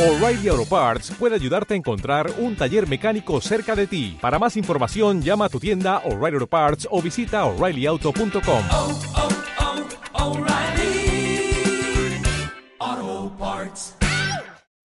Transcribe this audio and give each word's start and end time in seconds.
O'Reilly 0.00 0.48
Auto 0.48 0.64
Parts 0.64 1.10
puede 1.18 1.34
ayudarte 1.34 1.74
a 1.74 1.76
encontrar 1.76 2.30
un 2.38 2.56
taller 2.56 2.88
mecánico 2.88 3.38
cerca 3.42 3.76
de 3.76 3.86
ti. 3.86 4.16
Para 4.20 4.38
más 4.38 4.56
información, 4.56 5.20
llama 5.20 5.44
a 5.44 5.48
tu 5.50 5.60
tienda 5.60 5.98
O'Reilly 6.06 6.36
Auto 6.36 6.46
Parts 6.46 6.88
o 6.90 7.02
visita 7.02 7.44
oreillyauto.com. 7.44 8.62
oh, 8.70 9.00
oh. 9.16 10.40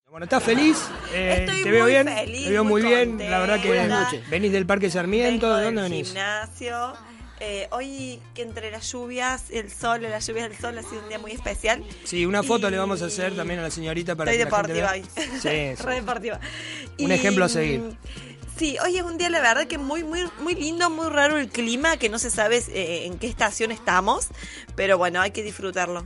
Bueno, 0.09 0.23
¿estás 0.23 0.43
feliz? 0.43 0.77
Eh, 1.13 1.39
Estoy 1.45 1.63
¿Te 1.63 1.71
veo 1.71 1.83
muy 1.83 1.91
bien? 1.91 2.07
feliz, 2.07 2.43
Te 2.45 2.49
veo 2.51 2.63
muy, 2.63 2.81
muy 2.81 2.89
bien. 2.89 3.17
La 3.29 3.39
verdad 3.39 3.61
que. 3.61 3.67
Buenas 3.67 3.89
noches. 4.05 4.29
venís 4.29 4.51
del 4.53 4.65
Parque 4.65 4.89
Sarmiento. 4.89 5.47
Vengo 5.47 5.57
¿De 5.59 5.65
dónde 5.65 5.81
venís? 5.81 6.07
gimnasio. 6.07 6.93
Eh, 7.47 7.67
hoy 7.69 8.19
que 8.33 8.41
entre 8.41 8.71
las 8.71 8.91
lluvias, 8.91 9.51
el 9.51 9.69
sol, 9.71 10.01
las 10.01 10.25
lluvias 10.25 10.49
del 10.49 10.57
sol 10.57 10.75
ha 10.79 10.81
sido 10.81 11.03
un 11.03 11.09
día 11.09 11.19
muy 11.19 11.31
especial. 11.31 11.83
Sí, 12.03 12.25
una 12.25 12.41
foto 12.41 12.67
Y- 12.67 12.71
le 12.71 12.79
vamos 12.79 13.03
a 13.03 13.05
hacer 13.05 13.35
también 13.35 13.59
a 13.59 13.63
la 13.63 13.69
señorita 13.69 14.15
para 14.15 14.31
Estoy 14.31 14.45
que 14.45 14.49
la 14.51 14.57
gente 14.57 14.73
deportiva 14.73 14.91
hoy. 14.93 15.39
Sí, 15.39 15.75
sí. 15.77 15.83
Re 15.83 15.95
deportiva. 15.95 16.39
Un 16.97 17.11
ejemplo 17.11 17.45
a 17.45 17.49
seguir. 17.49 17.95
Sí, 18.57 18.77
hoy 18.83 18.97
es 18.97 19.03
un 19.03 19.19
día, 19.19 19.29
la 19.29 19.41
verdad, 19.41 19.67
que 19.67 19.77
muy, 19.77 20.03
muy, 20.03 20.27
muy 20.39 20.55
lindo, 20.55 20.89
muy 20.89 21.07
raro 21.09 21.37
el 21.37 21.49
clima, 21.49 21.97
que 21.97 22.09
no 22.09 22.17
se 22.17 22.31
sabe 22.31 22.63
eh, 22.69 23.05
en 23.05 23.19
qué 23.19 23.27
estación 23.27 23.71
estamos, 23.71 24.29
pero 24.75 24.97
bueno, 24.97 25.21
hay 25.21 25.29
que 25.29 25.43
disfrutarlo. 25.43 26.03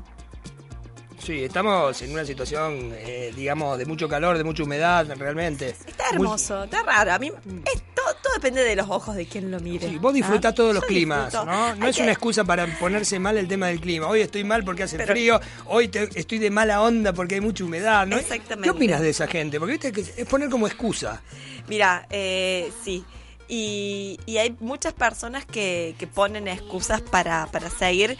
Sí, 1.23 1.43
estamos 1.43 2.01
en 2.01 2.11
una 2.11 2.25
situación, 2.25 2.91
eh, 2.95 3.31
digamos, 3.35 3.77
de 3.77 3.85
mucho 3.85 4.09
calor, 4.09 4.37
de 4.37 4.43
mucha 4.43 4.63
humedad, 4.63 5.05
realmente. 5.17 5.69
Está 5.69 6.05
Muy- 6.13 6.23
hermoso, 6.25 6.63
está 6.63 6.81
raro. 6.83 7.13
A 7.13 7.19
mí, 7.19 7.31
es, 7.65 7.83
todo, 8.05 8.15
todo 8.21 8.33
depende 8.33 8.63
de 8.63 8.75
los 8.75 8.89
ojos 8.89 9.15
de 9.15 9.25
quien 9.25 9.51
lo 9.51 9.59
mire. 9.59 9.87
Sí, 9.89 9.97
vos 9.97 10.13
disfrutás 10.13 10.51
¿Ah? 10.51 10.55
todos 10.55 10.73
los 10.73 10.83
Yo 10.83 10.87
climas, 10.87 11.25
disfruto. 11.31 11.45
¿no? 11.51 11.75
No 11.75 11.83
Hay 11.85 11.89
es 11.91 11.95
que- 11.97 12.03
una 12.03 12.11
excusa 12.11 12.43
para 12.43 12.65
ponerse 12.79 13.19
mal 13.19 13.37
el 13.37 13.47
tema 13.47 13.67
del 13.67 13.79
clima. 13.79 14.07
Hoy 14.07 14.21
estoy 14.21 14.43
mal 14.43 14.63
porque 14.63 14.83
hace 14.83 14.97
Pero- 14.97 15.11
frío, 15.13 15.39
hoy 15.65 15.87
te- 15.87 16.09
estoy 16.19 16.37
de 16.39 16.49
mala 16.49 16.81
onda 16.81 17.13
porque 17.13 17.35
hay 17.35 17.41
mucha 17.41 17.63
humedad, 17.63 18.07
¿no? 18.07 18.17
Exactamente. 18.17 18.63
¿Qué 18.63 18.69
opinas 18.71 19.01
de 19.01 19.09
esa 19.09 19.27
gente? 19.27 19.59
Porque 19.59 19.73
viste 19.73 19.91
que 19.91 20.01
es 20.01 20.27
poner 20.27 20.49
como 20.49 20.67
excusa. 20.67 21.21
Mira, 21.67 22.07
eh, 22.09 22.71
sí. 22.83 23.03
Y, 23.47 24.19
y 24.27 24.37
hay 24.37 24.55
muchas 24.59 24.93
personas 24.93 25.45
que, 25.45 25.95
que 25.97 26.05
ponen 26.05 26.47
excusas 26.47 27.01
para, 27.01 27.47
para 27.51 27.69
seguir 27.71 28.15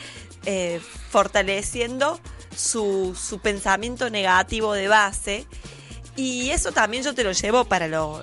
eh, 0.46 0.80
fortaleciendo 1.10 2.20
su, 2.56 3.16
su 3.20 3.40
pensamiento 3.40 4.10
negativo 4.10 4.74
de 4.74 4.88
base. 4.88 5.46
Y 6.20 6.50
eso 6.52 6.74
también 6.74 7.02
yo 7.02 7.16
te 7.16 7.24
lo 7.24 7.32
llevo 7.32 7.64
para 7.64 7.88
lo, 7.88 8.22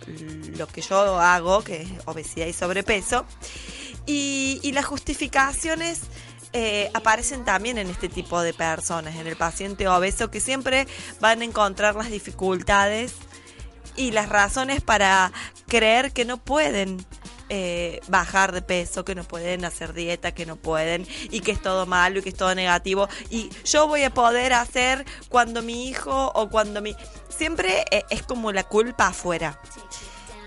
lo 0.59 0.67
que 0.67 0.83
yo 0.83 1.19
hago, 1.19 1.65
que 1.65 1.81
es 1.81 1.89
obesidad 2.05 2.47
y 2.47 2.53
sobrepeso. 2.53 3.25
Y, 4.05 4.71
las 4.75 4.85
justificaciones 4.85 6.03
eh, 6.53 6.91
aparecen 6.93 7.47
también 7.47 7.79
en 7.79 7.89
este 7.89 8.11
tipo 8.11 8.43
de 8.43 8.53
personas, 8.53 9.17
en 9.17 9.27
el 9.27 9.37
paciente 9.37 9.89
obeso, 9.89 10.31
que 10.31 10.41
siempre 10.41 10.87
van 11.21 11.41
a 11.41 11.47
encontrar 11.47 11.95
las 11.95 12.11
dificultades 12.11 13.15
y 13.97 14.11
las 14.11 14.29
razones 14.29 14.83
para 14.83 15.33
creer 15.67 16.13
que 16.13 16.27
no 16.27 16.37
pueden 16.37 16.99
eh, 17.49 18.01
bajar 18.09 18.53
de 18.53 18.63
peso, 18.63 19.05
que 19.05 19.15
no 19.15 19.23
pueden 19.25 19.65
hacer 19.65 19.93
dieta, 19.93 20.33
que 20.33 20.47
no 20.47 20.57
pueden 20.57 21.07
y 21.31 21.41
que 21.41 21.53
es 21.53 21.63
todo 21.63 21.87
malo 21.87 22.19
y 22.19 22.23
que 22.23 22.31
es 22.31 22.35
todo 22.37 22.55
negativo 22.55 23.09
y 23.31 23.51
yo 23.65 23.87
voy 23.87 24.03
a 24.03 24.11
poder 24.11 24.53
hacer 24.53 25.05
cuando 25.29 25.63
mi 25.63 25.89
hijo 25.89 26.33
o 26.35 26.49
cuando 26.49 26.83
mi... 26.83 26.95
Siempre 27.29 27.85
eh, 27.91 28.03
es 28.11 28.23
como 28.23 28.51
la 28.53 28.65
culpa 28.65 29.09
afuera. 29.09 29.61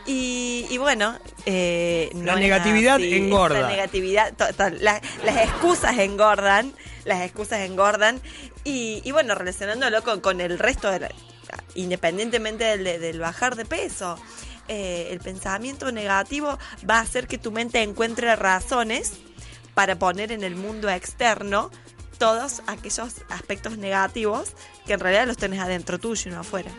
Y, 0.05 0.65
y 0.71 0.77
bueno, 0.79 1.17
eh, 1.45 2.09
no 2.15 2.33
La 2.33 2.35
negatividad 2.35 2.95
así, 2.95 3.15
engorda. 3.15 3.59
esa 3.59 3.69
negatividad, 3.69 4.33
total, 4.35 4.77
la- 4.81 5.01
las 5.23 5.37
excusas 5.37 5.99
engordan, 5.99 6.73
las 7.05 7.21
excusas 7.21 7.59
engordan 7.59 8.19
y, 8.63 9.01
y 9.03 9.11
bueno, 9.11 9.35
relacionándolo 9.35 10.01
con, 10.03 10.19
con 10.19 10.41
el 10.41 10.57
resto, 10.57 10.89
de 10.89 11.01
la- 11.01 11.11
independientemente 11.75 12.63
del, 12.63 12.83
del 12.99 13.19
bajar 13.19 13.55
de 13.55 13.65
peso, 13.65 14.17
eh, 14.69 15.07
el 15.11 15.19
pensamiento 15.19 15.91
negativo 15.91 16.57
va 16.89 16.99
a 16.99 17.01
hacer 17.01 17.27
que 17.27 17.37
tu 17.37 17.51
mente 17.51 17.81
encuentre 17.81 18.35
razones 18.35 19.13
para 19.73 19.97
poner 19.97 20.31
en 20.31 20.43
el 20.43 20.55
mundo 20.55 20.89
externo 20.89 21.71
todos 22.19 22.61
aquellos 22.67 23.15
aspectos 23.29 23.77
negativos 23.77 24.53
que 24.85 24.93
en 24.93 24.99
realidad 24.99 25.25
los 25.25 25.37
tenés 25.37 25.59
adentro 25.59 25.97
tuyo 25.97 26.29
y 26.29 26.33
no 26.33 26.41
afuera. 26.41 26.71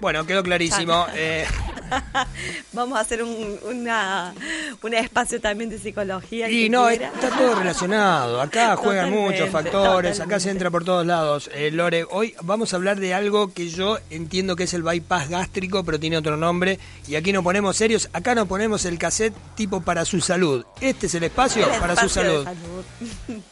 Bueno, 0.00 0.24
quedó 0.24 0.42
clarísimo. 0.42 1.06
Eh, 1.14 1.46
Vamos 2.72 2.98
a 2.98 3.00
hacer 3.02 3.22
un, 3.22 3.58
una, 3.64 4.34
un 4.82 4.94
espacio 4.94 5.40
también 5.40 5.70
de 5.70 5.78
psicología. 5.78 6.48
y 6.50 6.68
no, 6.68 6.88
quiera. 6.88 7.08
está 7.14 7.30
todo 7.30 7.54
relacionado. 7.54 8.40
Acá 8.40 8.76
juegan 8.76 9.10
Totalmente, 9.10 9.40
muchos 9.40 9.50
factores, 9.50 10.20
acá 10.20 10.40
se 10.40 10.50
entra 10.50 10.70
por 10.70 10.84
todos 10.84 11.06
lados. 11.06 11.50
Eh, 11.54 11.70
Lore, 11.70 12.04
hoy 12.10 12.34
vamos 12.42 12.72
a 12.72 12.76
hablar 12.76 12.98
de 13.00 13.14
algo 13.14 13.52
que 13.52 13.68
yo 13.68 13.98
entiendo 14.10 14.56
que 14.56 14.64
es 14.64 14.74
el 14.74 14.82
bypass 14.82 15.28
gástrico, 15.28 15.84
pero 15.84 15.98
tiene 16.00 16.16
otro 16.18 16.36
nombre. 16.36 16.78
Y 17.08 17.16
aquí 17.16 17.32
nos 17.32 17.44
ponemos 17.44 17.76
serios, 17.76 18.08
acá 18.12 18.34
nos 18.34 18.48
ponemos 18.48 18.84
el 18.84 18.98
cassette 18.98 19.34
tipo 19.54 19.80
para 19.80 20.04
su 20.04 20.20
salud. 20.20 20.64
Este 20.80 21.06
es 21.06 21.14
el 21.14 21.24
espacio 21.24 21.66
El 21.72 21.80
para 21.80 21.96
su 21.96 22.06
espacio 22.06 22.44
salud. 22.44 23.42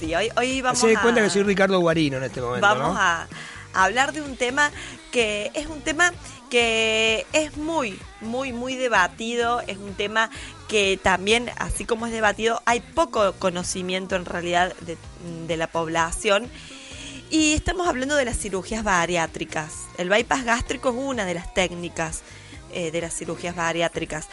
sí, 0.00 0.14
hoy, 0.14 0.28
hoy 0.36 0.60
vamos 0.60 0.78
Se 0.78 0.96
a... 0.96 1.02
cuenta 1.02 1.22
que 1.22 1.30
soy 1.30 1.42
Ricardo 1.42 1.78
Guarino 1.80 2.16
en 2.18 2.24
este 2.24 2.40
momento, 2.40 2.66
vamos 2.66 2.94
¿no? 2.94 2.98
a 2.98 3.26
hablar 3.74 4.12
de 4.12 4.22
un 4.22 4.36
tema 4.36 4.70
que 5.10 5.50
es 5.54 5.66
un 5.66 5.80
tema 5.80 6.12
que 6.54 7.26
es 7.32 7.56
muy, 7.56 7.98
muy, 8.20 8.52
muy 8.52 8.76
debatido, 8.76 9.60
es 9.62 9.76
un 9.76 9.92
tema 9.94 10.30
que 10.68 10.96
también, 11.02 11.50
así 11.58 11.84
como 11.84 12.06
es 12.06 12.12
debatido, 12.12 12.62
hay 12.64 12.78
poco 12.78 13.32
conocimiento 13.40 14.14
en 14.14 14.24
realidad 14.24 14.72
de, 15.48 15.56
la 15.56 15.66
población. 15.66 16.48
Y 17.28 17.54
estamos 17.54 17.88
hablando 17.88 18.14
de 18.14 18.24
las 18.24 18.38
cirugías 18.38 18.84
bariátricas. 18.84 19.72
El 19.98 20.08
bypass 20.08 20.44
gástrico 20.44 20.90
es 20.90 20.94
una 20.96 21.24
de 21.24 21.34
las 21.34 21.52
técnicas 21.54 22.22
eh, 22.72 22.92
de 22.92 23.00
las 23.00 23.16
cirugías 23.16 23.56
bariátricas. 23.56 24.28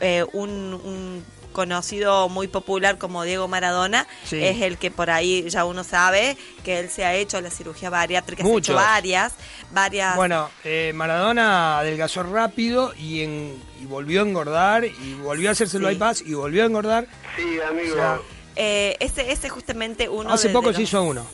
Eh, 0.00 0.24
un 0.32 1.22
conocido 1.52 2.28
muy 2.28 2.48
popular 2.48 2.98
como 2.98 3.22
Diego 3.24 3.48
Maradona 3.48 4.06
Sí. 4.24 4.42
es 4.44 4.60
el 4.62 4.78
que 4.78 4.90
por 4.90 5.10
ahí 5.10 5.48
ya 5.48 5.64
uno 5.64 5.84
sabe 5.84 6.36
que 6.64 6.78
él 6.80 6.90
se 6.90 7.04
ha 7.04 7.14
hecho 7.14 7.40
la 7.40 7.50
cirugía 7.50 7.90
bariátrica, 7.90 8.42
se 8.44 8.50
ha 8.52 8.56
hecho 8.58 8.74
varias, 8.74 9.32
varias. 9.72 10.16
Bueno, 10.16 10.50
eh, 10.64 10.92
Maradona 10.94 11.78
adelgazó 11.78 12.22
rápido 12.22 12.92
y, 12.98 13.22
en- 13.22 13.62
y 13.80 13.84
volvió 13.86 14.22
a 14.22 14.24
engordar 14.26 14.84
y 14.84 15.14
volvió 15.22 15.48
a 15.48 15.52
hacerse 15.52 15.76
el 15.78 15.82
Sí. 15.84 15.88
bypass 15.90 16.22
y 16.26 16.34
volvió 16.34 16.62
a 16.62 16.66
engordar. 16.66 17.06
Sí, 17.36 17.58
amigo. 17.68 17.92
O 17.94 17.96
sea, 17.96 18.18
Eh, 18.60 18.96
ese, 18.98 19.30
ese 19.30 19.46
es 19.46 19.52
justamente 19.52 20.08
uno 20.08 20.32
hace 20.32 20.48
de- 20.48 20.54
poco 20.54 20.68
de 20.68 20.74
se 20.74 20.80
los- 20.80 20.88
hizo 20.90 21.02
uno. 21.04 21.24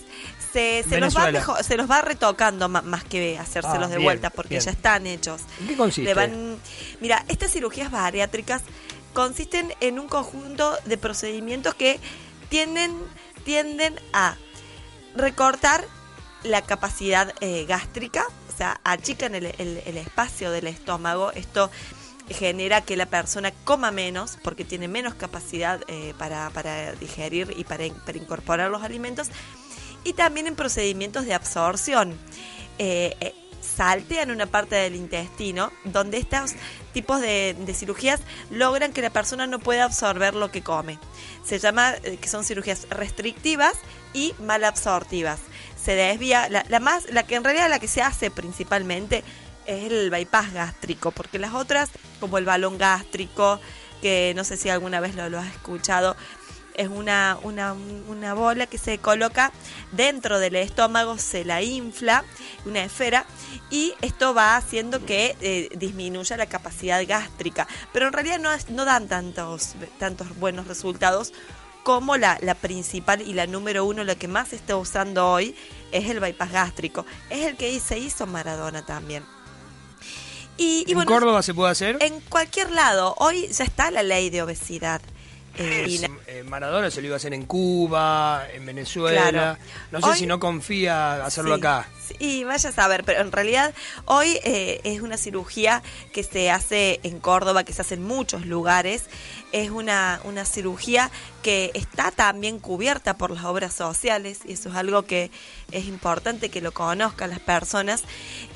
Se, 0.52 0.84
se 0.88 1.00
los 1.00 1.16
va 1.16 1.62
se 1.64 1.76
los 1.76 1.90
va 1.90 2.00
retocando 2.02 2.68
más 2.68 3.02
que 3.02 3.36
hacérselos 3.38 3.86
Ah, 3.86 3.88
de 3.88 3.96
bien, 3.96 4.04
vuelta 4.04 4.30
porque 4.30 4.50
bien. 4.50 4.60
ya 4.62 4.70
están 4.70 5.04
hechos. 5.06 5.40
¿En 5.60 5.66
qué 5.66 5.76
consiste? 5.76 6.04
Le 6.10 6.14
van- 6.14 6.58
mira, 7.00 7.24
estas 7.28 7.50
cirugías 7.50 7.90
bariátricas 7.90 8.62
consisten 9.14 9.72
en 9.80 9.98
un 9.98 10.08
conjunto 10.08 10.76
de 10.84 10.98
procedimientos 10.98 11.74
que 11.74 11.98
tienden, 12.50 12.92
tienden 13.44 13.98
a 14.12 14.36
recortar 15.16 15.84
la 16.42 16.60
capacidad 16.60 17.32
eh, 17.40 17.64
gástrica, 17.66 18.26
o 18.52 18.56
sea, 18.56 18.78
achican 18.84 19.34
el, 19.34 19.46
el- 19.58 19.96
espacio 19.96 20.50
del 20.50 20.66
estómago. 20.66 21.32
Esto 21.32 21.70
genera 22.28 22.82
que 22.82 22.96
la 22.96 23.06
persona 23.06 23.52
coma 23.64 23.90
menos 23.90 24.36
porque 24.42 24.64
tiene 24.64 24.88
menos 24.88 25.14
capacidad 25.14 25.80
eh, 25.88 26.12
para, 26.18 26.50
para 26.50 26.92
digerir 26.92 27.54
y 27.56 27.64
para, 27.64 27.84
para 28.04 28.18
incorporar 28.18 28.70
los 28.70 28.82
alimentos. 28.82 29.28
Y 30.04 30.12
también 30.12 30.46
en 30.46 30.54
procedimientos 30.54 31.24
de 31.24 31.32
absorción. 31.32 32.18
Eh, 32.78 33.34
saltean 33.64 34.30
una 34.30 34.46
parte 34.46 34.76
del 34.76 34.94
intestino 34.94 35.72
donde 35.84 36.18
estos 36.18 36.52
tipos 36.92 37.20
de, 37.20 37.56
cirugías 37.74 38.20
logran 38.50 38.92
que 38.92 39.02
la 39.02 39.10
persona 39.10 39.46
no 39.46 39.58
pueda 39.58 39.84
absorber 39.84 40.34
lo 40.34 40.50
que 40.50 40.62
come. 40.62 40.98
Se 41.44 41.58
llama 41.58 41.94
eh, 42.02 42.18
que 42.20 42.28
son 42.28 42.44
cirugías 42.44 42.86
restrictivas 42.90 43.74
y 44.12 44.34
malabsortivas. 44.40 45.40
Se 45.82 45.94
desvía, 45.94 46.48
la, 46.48 46.64
la 46.68 46.80
más, 46.80 47.10
la 47.10 47.24
que 47.24 47.34
en 47.34 47.44
realidad 47.44 47.68
la 47.68 47.78
que 47.78 47.88
se 47.88 48.02
hace 48.02 48.30
principalmente 48.30 49.24
es 49.66 49.90
el 49.90 50.10
bypass 50.10 50.52
gástrico, 50.52 51.10
porque 51.10 51.38
las 51.38 51.54
otras, 51.54 51.90
como 52.20 52.38
el 52.38 52.44
balón 52.44 52.78
gástrico, 52.78 53.60
que 54.02 54.34
no 54.36 54.44
sé 54.44 54.56
si 54.56 54.68
alguna 54.68 55.00
vez 55.00 55.14
lo, 55.14 55.28
lo 55.30 55.38
has 55.38 55.50
escuchado, 55.50 56.16
es 56.74 56.88
una, 56.88 57.38
una, 57.42 57.74
una 58.08 58.34
bola 58.34 58.66
que 58.66 58.78
se 58.78 58.98
coloca 58.98 59.52
dentro 59.92 60.38
del 60.38 60.56
estómago, 60.56 61.18
se 61.18 61.44
la 61.44 61.62
infla, 61.62 62.24
una 62.64 62.84
esfera, 62.84 63.26
y 63.70 63.94
esto 64.02 64.34
va 64.34 64.56
haciendo 64.56 65.04
que 65.04 65.36
eh, 65.40 65.68
disminuya 65.76 66.36
la 66.36 66.46
capacidad 66.46 67.04
gástrica. 67.06 67.66
Pero 67.92 68.06
en 68.06 68.12
realidad 68.12 68.38
no, 68.38 68.50
no 68.70 68.84
dan 68.84 69.08
tantos, 69.08 69.74
tantos 69.98 70.36
buenos 70.38 70.66
resultados 70.66 71.32
como 71.82 72.16
la, 72.16 72.38
la 72.40 72.54
principal 72.54 73.20
y 73.20 73.34
la 73.34 73.46
número 73.46 73.84
uno, 73.84 74.04
la 74.04 74.14
que 74.14 74.26
más 74.26 74.48
se 74.48 74.56
está 74.56 74.76
usando 74.76 75.30
hoy, 75.30 75.54
es 75.92 76.08
el 76.08 76.18
bypass 76.18 76.50
gástrico. 76.50 77.04
Es 77.30 77.46
el 77.46 77.56
que 77.56 77.78
se 77.78 77.98
hizo 77.98 78.26
Maradona 78.26 78.84
también. 78.84 79.22
Y, 80.56 80.84
y 80.86 80.92
¿En 80.92 80.98
bueno, 80.98 81.10
Córdoba 81.10 81.42
se 81.42 81.52
puede 81.52 81.72
hacer? 81.72 81.98
en 82.00 82.20
cualquier 82.20 82.70
lado, 82.70 83.14
hoy 83.18 83.48
ya 83.48 83.64
está 83.64 83.90
la 83.90 84.02
ley 84.02 84.30
de 84.30 84.42
obesidad. 84.42 85.02
Eh, 85.56 85.86
y 85.88 85.94
Es- 85.96 86.00
la- 86.02 86.10
Maradona 86.48 86.90
se 86.90 87.00
lo 87.00 87.06
iba 87.06 87.14
a 87.14 87.18
hacer 87.18 87.32
en 87.34 87.46
Cuba, 87.46 88.46
en 88.52 88.66
Venezuela. 88.66 89.30
Claro. 89.30 89.58
No 89.92 90.00
sé 90.00 90.06
Hoy- 90.10 90.18
si 90.18 90.26
no 90.26 90.38
confía 90.40 91.24
hacerlo 91.24 91.54
Sí, 91.54 91.60
acá. 91.60 91.88
Y 92.18 92.44
vaya 92.44 92.68
a 92.68 92.72
saber, 92.72 93.04
pero 93.04 93.20
en 93.20 93.32
realidad 93.32 93.74
hoy 94.04 94.38
eh, 94.44 94.80
es 94.84 95.00
una 95.00 95.16
cirugía 95.16 95.82
que 96.12 96.22
se 96.22 96.50
hace 96.50 97.00
en 97.02 97.20
Córdoba, 97.20 97.64
que 97.64 97.72
se 97.72 97.82
hace 97.82 97.94
en 97.94 98.04
muchos 98.04 98.46
lugares. 98.46 99.04
Es 99.52 99.70
una, 99.70 100.20
una 100.24 100.44
cirugía 100.44 101.10
que 101.42 101.70
está 101.74 102.10
también 102.10 102.58
cubierta 102.58 103.16
por 103.16 103.30
las 103.30 103.44
obras 103.44 103.72
sociales 103.74 104.40
y 104.44 104.52
eso 104.54 104.68
es 104.70 104.74
algo 104.74 105.02
que 105.04 105.30
es 105.70 105.86
importante 105.86 106.48
que 106.50 106.60
lo 106.60 106.72
conozcan 106.72 107.30
las 107.30 107.40
personas. 107.40 108.02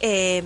Eh, 0.01 0.43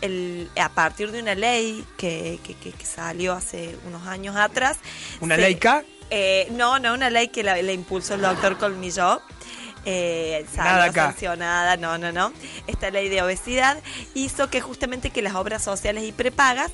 el- 0.00 0.50
a 0.60 0.68
partir 0.70 1.10
de 1.12 1.20
una 1.22 1.34
ley 1.34 1.84
que, 1.96 2.38
que- 2.44 2.54
que- 2.54 2.72
que 2.72 2.86
salió 2.86 3.32
hace 3.32 3.76
unos 3.86 4.06
años 4.06 4.36
atrás. 4.36 4.78
¿Una 5.20 5.36
se- 5.36 5.42
ley 5.42 5.54
K? 5.56 5.84
Eh, 6.10 6.48
no, 6.50 6.78
no, 6.78 6.92
una 6.92 7.08
ley 7.08 7.28
que 7.28 7.42
la, 7.42 7.60
la 7.62 7.72
impulsó 7.72 8.14
el 8.14 8.20
doctor 8.22 8.58
Colmilló. 8.58 9.22
Eh, 9.84 10.44
acá. 10.58 11.06
sancionada, 11.06 11.76
no, 11.76 11.98
no, 11.98 12.12
no. 12.12 12.32
Esta 12.66 12.90
ley 12.90 13.08
de 13.08 13.22
obesidad 13.22 13.78
hizo 14.14 14.48
que 14.50 14.60
justamente 14.60 15.10
que 15.10 15.22
las 15.22 15.34
obras 15.34 15.62
sociales 15.62 16.04
y 16.04 16.12
prepagas 16.12 16.72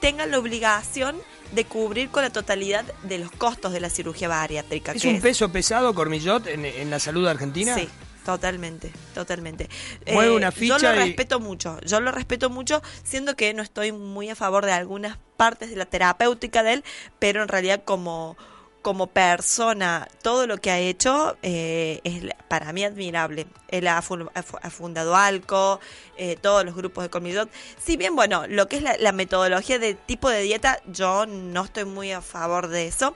tengan 0.00 0.30
la 0.30 0.38
obligación 0.38 1.16
de 1.52 1.64
cubrir 1.64 2.10
con 2.10 2.22
la 2.22 2.30
totalidad 2.30 2.84
de 3.02 3.18
los 3.18 3.30
costos 3.32 3.72
de 3.72 3.80
la 3.80 3.90
cirugía 3.90 4.28
bariátrica. 4.28 4.92
¿Es 4.92 5.02
que 5.02 5.08
un 5.08 5.20
peso 5.20 5.50
pesado, 5.50 5.94
Cormillot, 5.94 6.46
en, 6.46 6.64
en 6.64 6.90
la 6.90 6.98
salud 7.00 7.26
argentina? 7.26 7.74
Sí, 7.74 7.88
totalmente, 8.24 8.92
totalmente. 9.14 9.68
Mueve 10.12 10.32
Eh, 10.32 10.36
una 10.36 10.50
Yo 10.50 10.56
ficha 10.56 10.94
lo 10.94 11.00
y- 11.02 11.06
respeto 11.08 11.40
mucho, 11.40 11.78
yo 11.80 12.00
lo 12.00 12.12
respeto 12.12 12.50
mucho, 12.50 12.82
siendo 13.02 13.34
que 13.36 13.52
no 13.52 13.62
estoy 13.62 13.90
muy 13.92 14.30
a 14.30 14.36
favor 14.36 14.64
de 14.64 14.72
algunas 14.72 15.18
partes 15.36 15.70
de 15.70 15.76
la 15.76 15.86
terapéutica 15.86 16.62
de 16.62 16.74
él, 16.74 16.84
pero 17.18 17.42
en 17.42 17.48
realidad 17.48 17.82
como 17.84 18.36
como 18.82 19.08
persona, 19.08 20.08
todo 20.22 20.46
lo 20.46 20.56
que 20.58 20.70
ha 20.70 20.78
hecho 20.78 21.36
eh, 21.42 22.00
es 22.04 22.24
para 22.48 22.72
mí 22.72 22.82
admirable. 22.84 23.46
Él 23.68 23.86
ha, 23.88 24.00
fu- 24.00 24.28
ha 24.34 24.42
fu- 24.42 24.56
ha 24.62 24.70
fundado 24.70 25.14
Alco, 25.14 25.80
eh, 26.16 26.36
todos 26.40 26.64
los 26.64 26.74
grupos 26.74 27.04
de 27.04 27.10
Colmillot. 27.10 27.50
Si 27.84 27.96
bien, 27.96 28.16
bueno, 28.16 28.46
lo 28.48 28.68
que 28.68 28.76
es 28.76 28.82
la, 28.82 28.96
la 28.98 29.12
metodología 29.12 29.78
de 29.78 29.94
tipo 29.94 30.30
de 30.30 30.40
dieta, 30.42 30.80
yo 30.86 31.26
no 31.26 31.64
estoy 31.64 31.84
muy 31.84 32.10
a 32.12 32.22
favor 32.22 32.68
de 32.68 32.86
eso, 32.86 33.14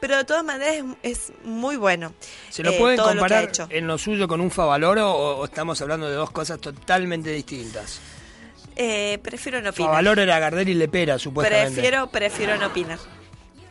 pero 0.00 0.16
de 0.16 0.24
todas 0.24 0.42
maneras 0.44 0.84
es, 1.02 1.20
es 1.30 1.32
muy 1.44 1.76
bueno. 1.76 2.12
¿Se 2.50 2.62
lo 2.64 2.70
eh, 2.72 2.78
pueden 2.78 2.96
lo 2.96 3.04
comparar 3.04 3.48
en 3.70 3.86
lo 3.86 3.96
suyo 3.98 4.26
con 4.26 4.40
un 4.40 4.50
Favaloro 4.50 5.12
o, 5.12 5.36
o 5.38 5.44
estamos 5.44 5.80
hablando 5.80 6.08
de 6.08 6.16
dos 6.16 6.30
cosas 6.32 6.60
totalmente 6.60 7.30
distintas? 7.30 8.00
Eh, 8.76 9.18
prefiero 9.22 9.62
no 9.62 9.70
opinar. 9.70 9.90
Favaloro 9.90 10.20
era 10.22 10.40
Gardel 10.40 10.68
y 10.70 10.74
Lepera, 10.74 11.18
supuestamente. 11.20 11.74
Prefiero, 11.74 12.08
prefiero 12.08 12.56
no 12.56 12.66
opinar. 12.66 12.98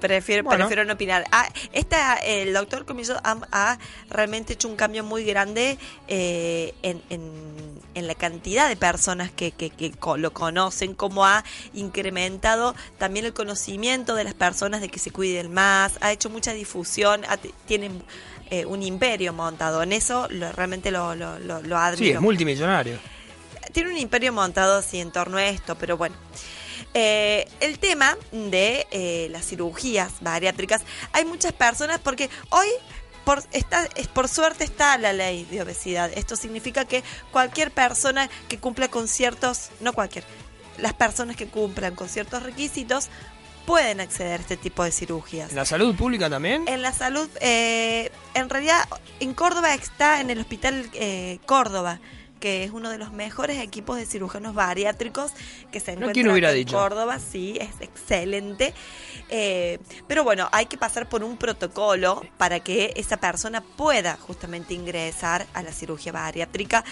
Prefiero, 0.08 0.44
Bueno. 0.44 0.66
prefiero 0.66 0.84
no 0.84 0.96
opinar. 0.96 1.24
Ah, 1.32 1.48
esta, 1.72 2.16
el 2.18 2.52
doctor 2.52 2.84
Comillo 2.86 3.16
ha, 3.24 3.38
ha 3.54 3.78
realmente 4.10 4.52
hecho 4.52 4.68
un 4.68 4.76
cambio 4.76 5.02
muy 5.02 5.24
grande 5.24 5.78
eh, 6.10 6.74
en, 6.84 7.02
en- 7.10 7.82
en 7.96 8.08
la 8.08 8.14
cantidad 8.16 8.68
de 8.68 8.76
personas 8.76 9.32
que, 9.32 9.52
que- 9.54 9.70
que 9.70 9.94
lo 10.18 10.34
conocen, 10.34 10.94
cómo 10.94 11.26
ha 11.26 11.46
incrementado 11.74 12.76
también 12.98 13.26
el 13.26 13.32
conocimiento 13.34 14.14
de 14.16 14.26
las 14.26 14.34
personas 14.34 14.82
de 14.82 14.90
que 14.90 15.00
se 15.00 15.12
cuiden 15.12 15.54
más, 15.54 15.94
ha 16.02 16.12
hecho 16.12 16.30
mucha 16.30 16.52
difusión, 16.52 17.24
ha- 17.30 17.38
tiene 17.66 17.90
eh, 18.50 18.66
un 18.66 18.84
imperio 18.84 19.32
montado. 19.32 19.82
En 19.84 19.94
eso 19.94 20.28
lo- 20.32 20.52
realmente 20.52 20.92
lo, 20.92 21.16
lo, 21.16 21.40
lo, 21.40 21.62
lo 21.62 21.78
admiro 21.78 22.04
Sí, 22.04 22.12
es 22.12 22.20
multimillonario. 22.20 23.00
tiene 23.72 23.90
un 23.92 23.98
imperio 23.98 24.34
montado 24.34 24.80
así 24.80 25.00
en 25.00 25.12
torno 25.14 25.38
a 25.38 25.46
esto, 25.46 25.76
pero 25.76 25.96
bueno. 25.96 26.16
Eh, 26.94 27.48
el 27.60 27.80
tema 27.80 28.16
de 28.32 28.88
eh, 28.92 29.28
las 29.32 29.46
cirugías 29.46 30.14
bariátricas, 30.22 30.82
hay 31.12 31.26
muchas 31.26 31.54
personas 31.54 32.00
porque 32.00 32.30
hoy 32.50 32.68
por, 33.26 33.44
está, 33.52 33.88
es, 33.96 34.08
por 34.08 34.28
suerte 34.28 34.64
está 34.64 34.98
la 34.98 35.14
ley 35.14 35.46
de 35.46 35.62
obesidad. 35.62 36.12
Esto 36.16 36.36
significa 36.36 36.86
que 36.86 37.04
cualquier 37.32 37.72
persona 37.72 38.30
que 38.48 38.60
cumpla 38.60 38.90
con 38.90 39.08
ciertos, 39.08 39.70
no 39.80 39.94
cualquier, 39.94 40.24
las 40.78 40.94
personas 40.94 41.36
que 41.36 41.48
cumplan 41.48 41.96
con 41.96 42.10
ciertos 42.10 42.44
requisitos 42.44 43.10
pueden 43.66 44.02
acceder 44.02 44.40
a 44.40 44.42
este 44.42 44.58
tipo 44.58 44.84
de 44.84 44.92
cirugías. 44.92 45.50
¿En 45.52 45.56
la 45.56 45.66
salud 45.66 45.96
pública 45.96 46.30
también? 46.30 46.68
En 46.68 46.82
la 46.82 46.92
salud, 46.92 47.30
eh, 47.40 48.12
en 48.34 48.50
realidad, 48.50 48.88
en 49.20 49.34
Córdoba 49.34 49.74
está 49.74 50.20
en 50.22 50.30
el 50.30 50.40
Hospital 50.40 50.90
eh, 50.94 51.40
Córdoba, 51.46 52.00
que 52.44 52.66
es 52.66 52.72
uno 52.72 52.90
de 52.90 52.98
los 52.98 53.14
mejores 53.14 53.58
equipos 53.60 53.96
de 53.96 54.06
cirujanos 54.06 54.54
bariátricos 54.54 55.32
que 55.72 55.80
se 55.80 55.92
encuentra 55.92 56.12
¿quién 56.12 56.28
hubiera 56.28 56.50
acá 56.50 56.58
en 56.58 56.66
dicho? 56.66 56.76
Córdoba. 56.76 57.18
Sí, 57.18 57.58
es 57.62 57.70
excelente. 57.80 58.74
Eh, 59.30 59.80
pero 60.10 60.26
bueno, 60.26 60.50
hay 60.52 60.66
que 60.66 60.78
pasar 60.78 61.08
por 61.08 61.24
un 61.24 61.38
protocolo 61.38 62.22
para 62.38 62.60
que 62.60 62.92
esa 62.98 63.16
persona 63.16 63.62
pueda 63.62 64.18
justamente 64.18 64.74
ingresar 64.74 65.48
a 65.54 65.64
la 65.64 65.72
cirugía 65.72 66.12
bariátrica. 66.12 66.84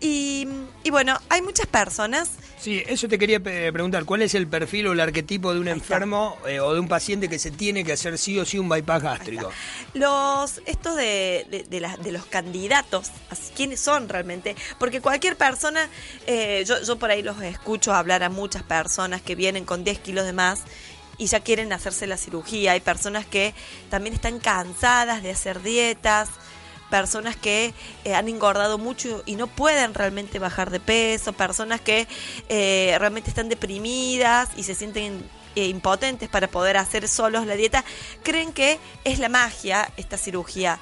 Y, 0.00 0.46
y 0.84 0.90
bueno, 0.90 1.18
hay 1.28 1.42
muchas 1.42 1.66
personas. 1.66 2.30
Sí, 2.60 2.82
eso 2.86 3.08
te 3.08 3.18
quería 3.18 3.40
pe- 3.40 3.72
preguntar. 3.72 4.04
¿Cuál 4.04 4.22
es 4.22 4.34
el 4.34 4.46
perfil 4.46 4.88
o 4.88 4.92
el 4.92 5.00
arquetipo 5.00 5.52
de 5.54 5.60
un 5.60 5.68
enfermo 5.68 6.36
eh, 6.46 6.60
o 6.60 6.72
de 6.74 6.80
un 6.80 6.88
paciente 6.88 7.28
que 7.28 7.38
se 7.38 7.50
tiene 7.50 7.84
que 7.84 7.92
hacer 7.92 8.18
sí 8.18 8.38
o 8.38 8.44
sí 8.44 8.58
un 8.58 8.68
bypass 8.68 9.02
gástrico? 9.02 9.50
Los, 9.94 10.60
estos 10.66 10.96
de, 10.96 11.46
de, 11.50 11.64
de 11.64 11.88
de 12.02 12.12
los 12.12 12.26
candidatos, 12.26 13.10
quiénes 13.56 13.80
son 13.80 14.08
realmente, 14.08 14.54
porque 14.78 15.00
cualquier 15.00 15.36
persona, 15.36 15.88
eh, 16.26 16.64
yo, 16.66 16.82
yo 16.82 16.96
por 16.98 17.10
ahí 17.10 17.22
los 17.22 17.40
escucho 17.42 17.92
hablar 17.94 18.22
a 18.22 18.28
muchas 18.28 18.62
personas 18.64 19.22
que 19.22 19.34
vienen 19.34 19.64
con 19.64 19.84
10 19.84 19.98
kilos 20.00 20.26
de 20.26 20.32
más 20.32 20.60
y 21.16 21.26
ya 21.26 21.40
quieren 21.40 21.72
hacerse 21.72 22.06
la 22.06 22.16
cirugía, 22.16 22.72
hay 22.72 22.80
personas 22.80 23.26
que 23.26 23.52
también 23.90 24.14
están 24.14 24.38
cansadas 24.38 25.22
de 25.22 25.30
hacer 25.32 25.62
dietas, 25.62 26.28
personas 26.90 27.36
que 27.36 27.74
eh, 28.04 28.14
han 28.14 28.28
engordado 28.28 28.78
mucho 28.78 29.22
y 29.26 29.36
no 29.36 29.46
pueden 29.46 29.94
realmente 29.94 30.38
bajar 30.38 30.70
de 30.70 30.80
peso, 30.80 31.32
personas 31.32 31.80
que 31.80 32.06
eh, 32.48 32.96
realmente 32.98 33.30
están 33.30 33.48
deprimidas 33.48 34.50
y 34.56 34.62
se 34.62 34.74
sienten 34.74 35.22
eh, 35.54 35.66
impotentes 35.66 36.28
para 36.28 36.48
poder 36.48 36.76
hacer 36.76 37.08
solos 37.08 37.46
la 37.46 37.56
dieta, 37.56 37.84
creen 38.22 38.52
que 38.52 38.78
es 39.04 39.18
la 39.18 39.28
magia 39.28 39.90
esta 39.96 40.16
cirugía. 40.16 40.78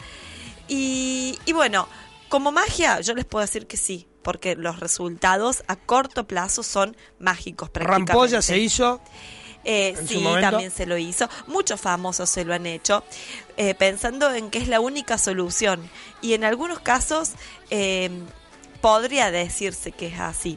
Y, 0.68 1.38
y 1.44 1.52
bueno, 1.52 1.88
como 2.28 2.52
magia 2.52 3.00
yo 3.00 3.14
les 3.14 3.24
puedo 3.24 3.42
decir 3.42 3.66
que 3.66 3.76
sí, 3.76 4.06
porque 4.22 4.56
los 4.56 4.80
resultados 4.80 5.62
a 5.68 5.76
corto 5.76 6.26
plazo 6.26 6.62
son 6.62 6.96
mágicos. 7.18 7.70
Rampolla 7.74 8.42
se 8.42 8.58
hizo. 8.58 9.00
Eh, 9.68 9.96
sí, 10.06 10.24
también 10.40 10.70
se 10.70 10.86
lo 10.86 10.96
hizo. 10.96 11.28
Muchos 11.48 11.80
famosos 11.80 12.30
se 12.30 12.44
lo 12.44 12.54
han 12.54 12.66
hecho, 12.66 13.02
eh, 13.56 13.74
pensando 13.74 14.32
en 14.32 14.48
que 14.48 14.58
es 14.58 14.68
la 14.68 14.78
única 14.78 15.18
solución. 15.18 15.90
Y 16.22 16.34
en 16.34 16.44
algunos 16.44 16.78
casos 16.78 17.32
eh, 17.70 18.08
podría 18.80 19.32
decirse 19.32 19.90
que 19.90 20.06
es 20.06 20.20
así, 20.20 20.56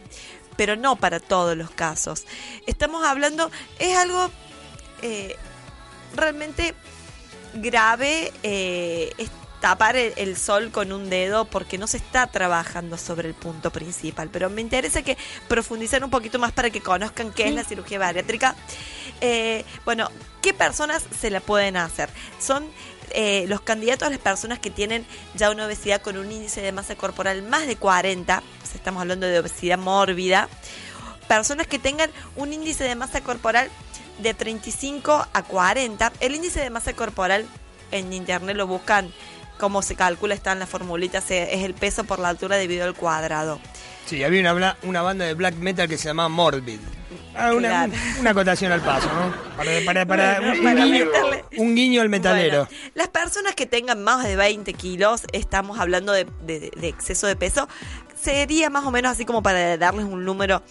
pero 0.55 0.75
no 0.75 0.95
para 0.95 1.19
todos 1.19 1.57
los 1.57 1.71
casos. 1.71 2.25
Estamos 2.67 3.03
hablando, 3.03 3.49
es 3.79 3.97
algo 3.97 4.29
eh, 5.01 5.35
realmente 6.15 6.75
grave, 7.55 8.31
eh, 8.43 9.11
es 9.17 9.31
tapar 9.59 9.95
el, 9.95 10.13
el 10.17 10.37
sol 10.37 10.69
con 10.71 10.91
un 10.91 11.09
dedo 11.09 11.45
porque 11.45 11.79
no 11.79 11.87
se 11.87 11.97
está 11.97 12.27
trabajando 12.27 12.95
sobre 12.95 13.27
el 13.27 13.33
punto 13.33 13.71
principal. 13.71 14.29
Pero 14.31 14.51
me 14.51 14.61
interesa 14.61 15.01
que 15.01 15.17
profundizar 15.47 16.03
un 16.03 16.11
poquito 16.11 16.37
más 16.37 16.51
para 16.51 16.69
que 16.69 16.81
conozcan 16.81 17.31
qué 17.31 17.47
es 17.47 17.55
la 17.55 17.63
cirugía 17.63 17.97
bariátrica. 17.97 18.55
Eh, 19.21 19.65
bueno, 19.85 20.09
¿qué 20.41 20.53
personas 20.53 21.03
se 21.19 21.29
la 21.29 21.39
pueden 21.41 21.77
hacer? 21.77 22.09
Son 22.39 22.65
eh, 23.11 23.45
los 23.47 23.61
candidatos 23.61 24.07
a 24.07 24.11
las 24.11 24.19
personas 24.19 24.59
que 24.59 24.69
tienen 24.69 25.05
ya 25.35 25.49
una 25.49 25.65
obesidad 25.65 26.01
con 26.01 26.17
un 26.17 26.31
índice 26.31 26.61
de 26.61 26.71
masa 26.71 26.95
corporal 26.95 27.41
más 27.43 27.67
de 27.67 27.75
40, 27.75 28.37
o 28.37 28.65
sea, 28.65 28.75
estamos 28.75 29.01
hablando 29.01 29.27
de 29.27 29.39
obesidad 29.39 29.77
mórbida, 29.77 30.47
personas 31.27 31.67
que 31.67 31.79
tengan 31.79 32.11
un 32.35 32.53
índice 32.53 32.83
de 32.83 32.95
masa 32.95 33.21
corporal 33.21 33.69
de 34.19 34.33
35 34.33 35.27
a 35.31 35.43
40. 35.43 36.11
El 36.19 36.35
índice 36.35 36.59
de 36.59 36.69
masa 36.69 36.93
corporal 36.93 37.45
en 37.91 38.13
internet 38.13 38.55
lo 38.55 38.67
buscan, 38.67 39.11
cómo 39.57 39.81
se 39.81 39.95
calcula, 39.95 40.33
está 40.33 40.51
en 40.51 40.59
la 40.59 40.67
formulita, 40.67 41.19
es 41.19 41.63
el 41.63 41.73
peso 41.73 42.03
por 42.03 42.19
la 42.19 42.29
altura 42.29 42.57
dividido 42.57 42.85
al 42.85 42.95
cuadrado. 42.95 43.59
Sí, 44.09 44.23
había 44.23 44.41
una, 44.41 44.53
bla- 44.55 44.77
una 44.81 45.03
banda 45.03 45.25
de 45.25 45.35
black 45.35 45.53
metal 45.57 45.87
que 45.87 45.95
se 45.97 46.07
llamaba 46.07 46.29
Morbid. 46.29 46.79
Ah, 47.35 47.53
una, 47.53 47.67
Claro. 47.67 47.93
una 48.19 48.31
acotación 48.31 48.71
al 48.71 48.81
paso, 48.81 49.07
¿no? 49.13 49.31
Para, 49.55 49.71
para, 49.85 50.05
para- 50.07 50.39
Bueno, 50.39 50.53
un, 50.57 50.63
para 50.63 50.83
guiño, 50.85 51.05
meterle- 51.05 51.43
un 51.57 51.75
guiño 51.75 52.01
al 52.01 52.09
metalero. 52.09 52.65
Bueno, 52.65 52.91
las 52.95 53.07
personas 53.09 53.53
que 53.53 53.67
tengan 53.67 54.03
más 54.03 54.23
de 54.23 54.35
20 54.35 54.73
kilos, 54.73 55.21
estamos 55.31 55.79
hablando 55.79 56.11
de, 56.11 56.25
de- 56.41 56.71
de 56.75 56.87
exceso 56.87 57.27
de 57.27 57.35
peso, 57.35 57.69
sería 58.19 58.71
más 58.71 58.83
o 58.83 58.89
menos 58.91 59.11
así 59.11 59.25
como 59.25 59.43
para 59.43 59.77
darles 59.77 60.05
un 60.05 60.25
número, 60.25 60.63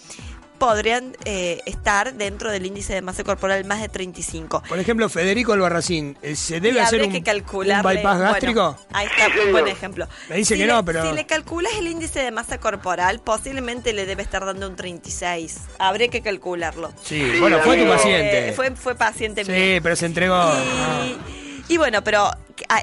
podrían 0.59 1.17
eh, 1.25 1.61
estar 1.67 2.15
dentro 2.15 2.51
del 2.51 2.67
índice 2.67 2.93
de 2.95 3.03
masa 3.03 3.25
corporal 3.25 3.65
más 3.65 3.81
de 3.81 3.89
35. 3.89 4.63
Por 4.69 4.79
ejemplo, 4.79 5.09
Federico 5.09 5.53
Albarracín, 5.53 6.19
eh, 6.23 6.35
¿se 6.37 6.61
debe 6.61 6.77
Y 6.77 6.81
hacer 6.81 7.03
un, 7.03 7.11
que 7.13 7.19
un 7.19 7.25
calcularle, 7.25 7.95
bypass 7.97 8.17
bueno, 8.19 8.31
gástrico? 8.33 8.77
ahí 8.93 9.07
está, 9.07 9.29
un 9.47 9.53
buen 9.53 9.69
ejemplo. 9.69 10.09
Me 10.29 10.37
dice 10.37 10.55
Si 10.55 10.61
que 10.61 10.67
le- 10.67 10.73
no, 10.73 10.85
pero- 10.85 11.09
Si 11.09 11.15
le 11.15 11.27
calculas 11.27 11.73
el 11.79 11.87
índice 11.89 12.21
de 12.21 12.31
masa 12.31 12.59
corporal, 12.59 13.21
posiblemente 13.21 13.93
le 13.93 14.05
debe 14.07 14.23
estar 14.23 14.45
dando 14.45 14.69
un 14.69 14.77
36. 14.77 15.59
Habría 15.79 16.09
que 16.09 16.21
calcularlo. 16.23 16.93
Sí, 17.03 17.39
bueno, 17.41 17.59
fue 17.61 17.77
tu 17.77 17.85
Eh, 17.85 17.89
paciente. 17.89 18.53
Fue, 18.55 18.71
fue 18.75 18.95
paciente 18.95 19.45
mío. 19.45 19.55
Sí, 19.55 19.81
pero 19.83 19.97
se 19.97 20.07
entregó. 20.07 20.35
Ah. 20.37 21.07
Y, 21.69 21.77
bueno, 21.77 22.03
pero 22.03 22.31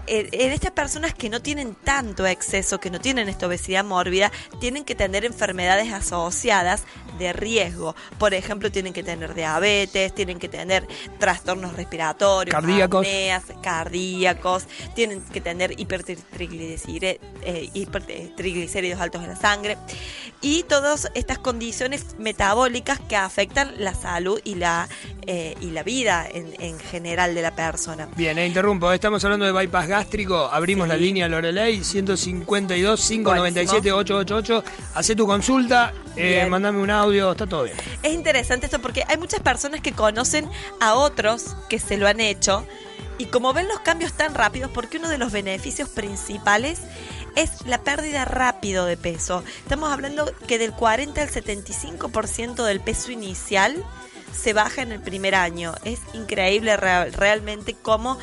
en 0.07 0.45
en 0.45 0.51
estas 0.51 0.71
personas 0.71 1.13
que 1.13 1.29
no 1.29 1.41
tienen 1.41 1.75
tanto 1.75 2.25
exceso, 2.27 2.79
que 2.79 2.89
no 2.91 2.99
tienen 2.99 3.29
esta 3.29 3.47
obesidad 3.47 3.83
mórbida, 3.83 4.31
tienen 4.59 4.85
que 4.85 4.95
tener 4.95 5.25
enfermedades 5.25 5.91
asociadas 5.91 6.83
de 7.17 7.33
riesgo. 7.33 7.95
Por 8.17 8.33
ejemplo, 8.33 8.71
tienen 8.71 8.93
que 8.93 9.03
tener 9.03 9.33
diabetes, 9.33 10.13
tienen 10.13 10.39
que 10.39 10.49
tener 10.49 10.87
trastornos 11.19 11.73
respiratorios, 11.73 12.53
Cardíacos. 12.53 13.05
apneas, 13.05 13.43
cardíacos, 13.61 14.65
tienen 14.93 15.21
que 15.21 15.41
tener 15.41 15.71
eh, 15.71 15.75
hipertriglicéridos 17.73 18.99
altos 19.01 19.23
en 19.23 19.29
la 19.29 19.35
sangre 19.35 19.77
y 20.41 20.63
todas 20.63 21.09
estas 21.15 21.39
condiciones 21.39 22.15
metabólicas 22.19 22.99
que 22.99 23.15
afectan 23.15 23.73
la 23.77 23.93
salud 23.93 24.39
y 24.43 24.55
la 24.55 24.87
eh, 25.27 25.55
y 25.59 25.71
la 25.71 25.81
vida 25.81 26.27
en, 26.31 26.53
en 26.59 26.77
general 26.77 27.33
de 27.33 27.41
la 27.41 27.55
persona. 27.55 28.07
Bien, 28.15 28.37
eh, 28.37 28.45
interrumpo. 28.45 28.91
Estamos 28.91 29.23
hablando 29.23 29.45
de 29.45 29.51
bypass 29.65 29.87
gástrico. 29.87 30.49
Abrimos 30.51 30.85
Sí. 30.85 30.89
la 30.89 30.97
línea 30.97 31.27
Lorelei 31.27 31.83
152 31.83 32.99
597 33.07 33.91
888. 33.91 34.63
Hacé 34.95 35.15
tu 35.15 35.25
consulta, 35.27 35.93
eh, 36.15 36.45
mandame 36.49 36.79
un 36.81 36.89
audio, 36.89 37.31
está 37.31 37.47
todo 37.47 37.63
bien. 37.63 37.75
Es 38.03 38.13
interesante 38.13 38.65
esto 38.67 38.79
porque 38.79 39.03
hay 39.07 39.17
muchas 39.17 39.41
personas 39.41 39.81
que 39.81 39.91
conocen 39.93 40.49
a 40.79 40.95
otros 40.95 41.55
que 41.69 41.79
se 41.79 41.97
lo 41.97 42.07
han 42.07 42.19
hecho 42.19 42.65
y 43.17 43.25
como 43.27 43.53
ven 43.53 43.67
los 43.67 43.79
cambios 43.79 44.13
tan 44.13 44.33
rápidos, 44.35 44.69
porque 44.73 44.97
uno 44.97 45.07
de 45.09 45.17
los 45.17 45.31
beneficios 45.31 45.87
principales 45.89 46.79
es 47.35 47.65
la 47.65 47.81
pérdida 47.83 48.25
rápido 48.25 48.85
de 48.85 48.97
peso. 48.97 49.43
Estamos 49.59 49.91
hablando 49.91 50.31
que 50.47 50.57
del 50.57 50.71
40 50.73 51.21
al 51.21 51.29
75% 51.29 52.63
del 52.65 52.79
peso 52.81 53.11
inicial 53.11 53.83
se 54.37 54.51
baja 54.53 54.81
en 54.81 54.91
el 54.91 55.01
primer 55.01 55.33
año. 55.35 55.73
Es 55.85 55.99
increíble 56.13 56.75
real- 56.77 57.13
realmente 57.13 57.73
cómo 57.81 58.17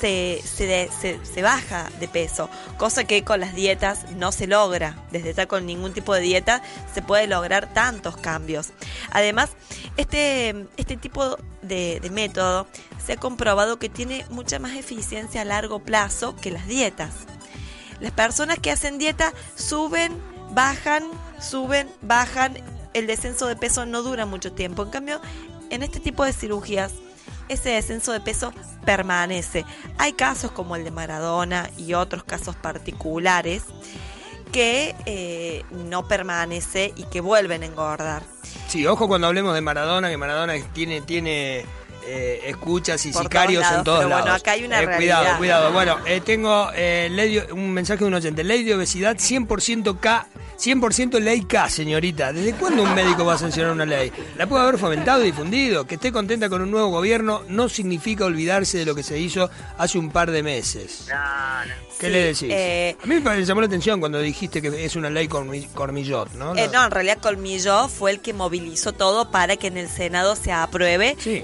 se, 0.00 0.42
de- 0.58 0.90
se- 1.24 1.42
baja 1.42 1.88
de 2.00 2.08
peso, 2.08 2.48
cosa 2.78 3.04
que 3.04 3.24
con 3.24 3.40
las 3.40 3.54
dietas 3.54 4.10
no 4.16 4.32
se 4.32 4.46
logra. 4.46 4.96
Desde 5.10 5.32
ya 5.34 5.46
con 5.46 5.66
ningún 5.66 5.92
tipo 5.92 6.14
de 6.14 6.20
dieta 6.20 6.62
se 6.94 7.02
puede 7.02 7.26
lograr 7.26 7.72
tantos 7.72 8.16
cambios. 8.16 8.70
Además, 9.10 9.50
este, 9.96 10.66
este 10.76 10.96
tipo 10.96 11.36
de 11.62 12.00
método 12.12 12.66
se 13.04 13.14
ha 13.14 13.16
comprobado 13.16 13.78
que 13.78 13.88
tiene 13.88 14.24
mucha 14.30 14.58
más 14.58 14.72
eficiencia 14.76 15.42
a 15.42 15.44
largo 15.44 15.80
plazo 15.80 16.34
que 16.36 16.50
las 16.50 16.66
dietas. 16.66 17.10
Las 18.00 18.12
personas 18.12 18.58
que 18.58 18.70
hacen 18.70 18.98
dieta 18.98 19.32
suben, 19.54 20.12
bajan, 20.50 21.04
suben, 21.40 21.88
bajan. 22.02 22.58
El 22.92 23.06
descenso 23.06 23.46
de 23.46 23.56
peso 23.56 23.86
no 23.86 24.02
dura 24.02 24.26
mucho 24.26 24.52
tiempo. 24.52 24.82
En 24.82 24.90
cambio, 24.90 25.20
en 25.70 25.82
este 25.82 26.00
tipo 26.00 26.24
de 26.24 26.32
cirugías, 26.32 26.92
ese 27.48 27.70
descenso 27.70 28.12
de 28.12 28.20
peso 28.20 28.52
permanece. 28.84 29.64
Hay 29.98 30.12
casos 30.12 30.50
como 30.52 30.76
el 30.76 30.84
de 30.84 30.90
Maradona 30.90 31.70
y 31.76 31.94
otros 31.94 32.24
casos 32.24 32.56
particulares 32.56 33.64
que 34.52 34.94
eh, 35.06 35.64
no 35.70 36.08
permanece 36.08 36.92
y 36.96 37.04
que 37.04 37.20
vuelven 37.20 37.62
a 37.62 37.66
engordar. 37.66 38.22
Sí, 38.68 38.86
ojo 38.86 39.08
cuando 39.08 39.26
hablemos 39.26 39.54
de 39.54 39.60
Maradona, 39.60 40.08
que 40.08 40.16
Maradona 40.16 40.54
tiene, 40.72 41.00
tiene 41.00 41.66
eh, 42.06 42.40
escuchas 42.46 43.04
y 43.06 43.12
Por 43.12 43.22
sicarios 43.24 43.62
todos 43.62 43.70
lados, 43.72 43.78
en 43.78 43.84
todos 43.84 43.98
pero 43.98 44.08
lados. 44.10 44.22
bueno, 44.24 44.36
acá 44.36 44.52
hay 44.52 44.64
una 44.64 44.80
Eh, 44.80 44.86
realidad. 44.86 45.18
Cuidado, 45.20 45.38
cuidado. 45.38 45.72
Bueno, 45.72 45.96
eh, 46.06 46.20
tengo 46.24 46.70
eh, 46.74 47.08
ley 47.10 47.42
un 47.52 47.72
mensaje 47.72 48.00
de 48.00 48.04
un 48.06 48.14
oyente. 48.14 48.44
Ley 48.44 48.62
de 48.64 48.74
obesidad 48.74 49.16
100% 49.16 49.98
K, 50.00 50.26
100% 50.58 51.18
ley 51.20 51.42
K, 51.44 51.68
señorita. 51.68 52.32
¿Desde 52.32 52.54
cuándo 52.54 52.82
un 52.82 52.94
médico 52.94 53.24
va 53.24 53.34
a 53.34 53.38
sancionar 53.38 53.72
una 53.72 53.84
ley? 53.86 54.10
La 54.36 54.46
puede 54.46 54.62
haber 54.62 54.78
fomentado 54.78 55.22
y 55.22 55.26
difundido. 55.26 55.86
Que 55.86 55.96
esté 55.96 56.12
contenta 56.12 56.48
con 56.48 56.62
un 56.62 56.70
nuevo 56.70 56.88
gobierno 56.88 57.42
no 57.48 57.68
significa 57.68 58.24
olvidarse 58.24 58.78
de 58.78 58.86
lo 58.86 58.94
que 58.94 59.02
se 59.02 59.18
hizo 59.18 59.50
hace 59.78 59.98
un 59.98 60.10
par 60.10 60.30
de 60.30 60.42
meses. 60.42 61.06
¿Qué 61.98 62.06
Sí, 62.08 62.12
le 62.12 62.18
decís? 62.24 62.48
eh, 62.50 62.96
a 63.02 63.06
mí 63.06 63.20
me 63.20 63.42
llamó 63.44 63.62
la 63.62 63.68
atención 63.68 64.00
cuando 64.00 64.18
dijiste 64.20 64.60
que 64.60 64.84
es 64.84 64.96
una 64.96 65.08
ley 65.08 65.28
cormi- 65.28 65.66
cormillot, 65.72 66.30
¿no? 66.34 66.54
Eh, 66.54 66.68
no, 66.70 66.84
en 66.84 66.90
realidad 66.90 67.16
Colmillo 67.22 67.88
fue 67.88 68.10
el 68.10 68.20
que 68.20 68.34
movilizó 68.34 68.92
todo 68.92 69.30
para 69.30 69.56
que 69.56 69.68
en 69.68 69.78
el 69.78 69.88
Senado 69.88 70.36
se 70.36 70.52
apruebe 70.52 71.16
Sí. 71.18 71.42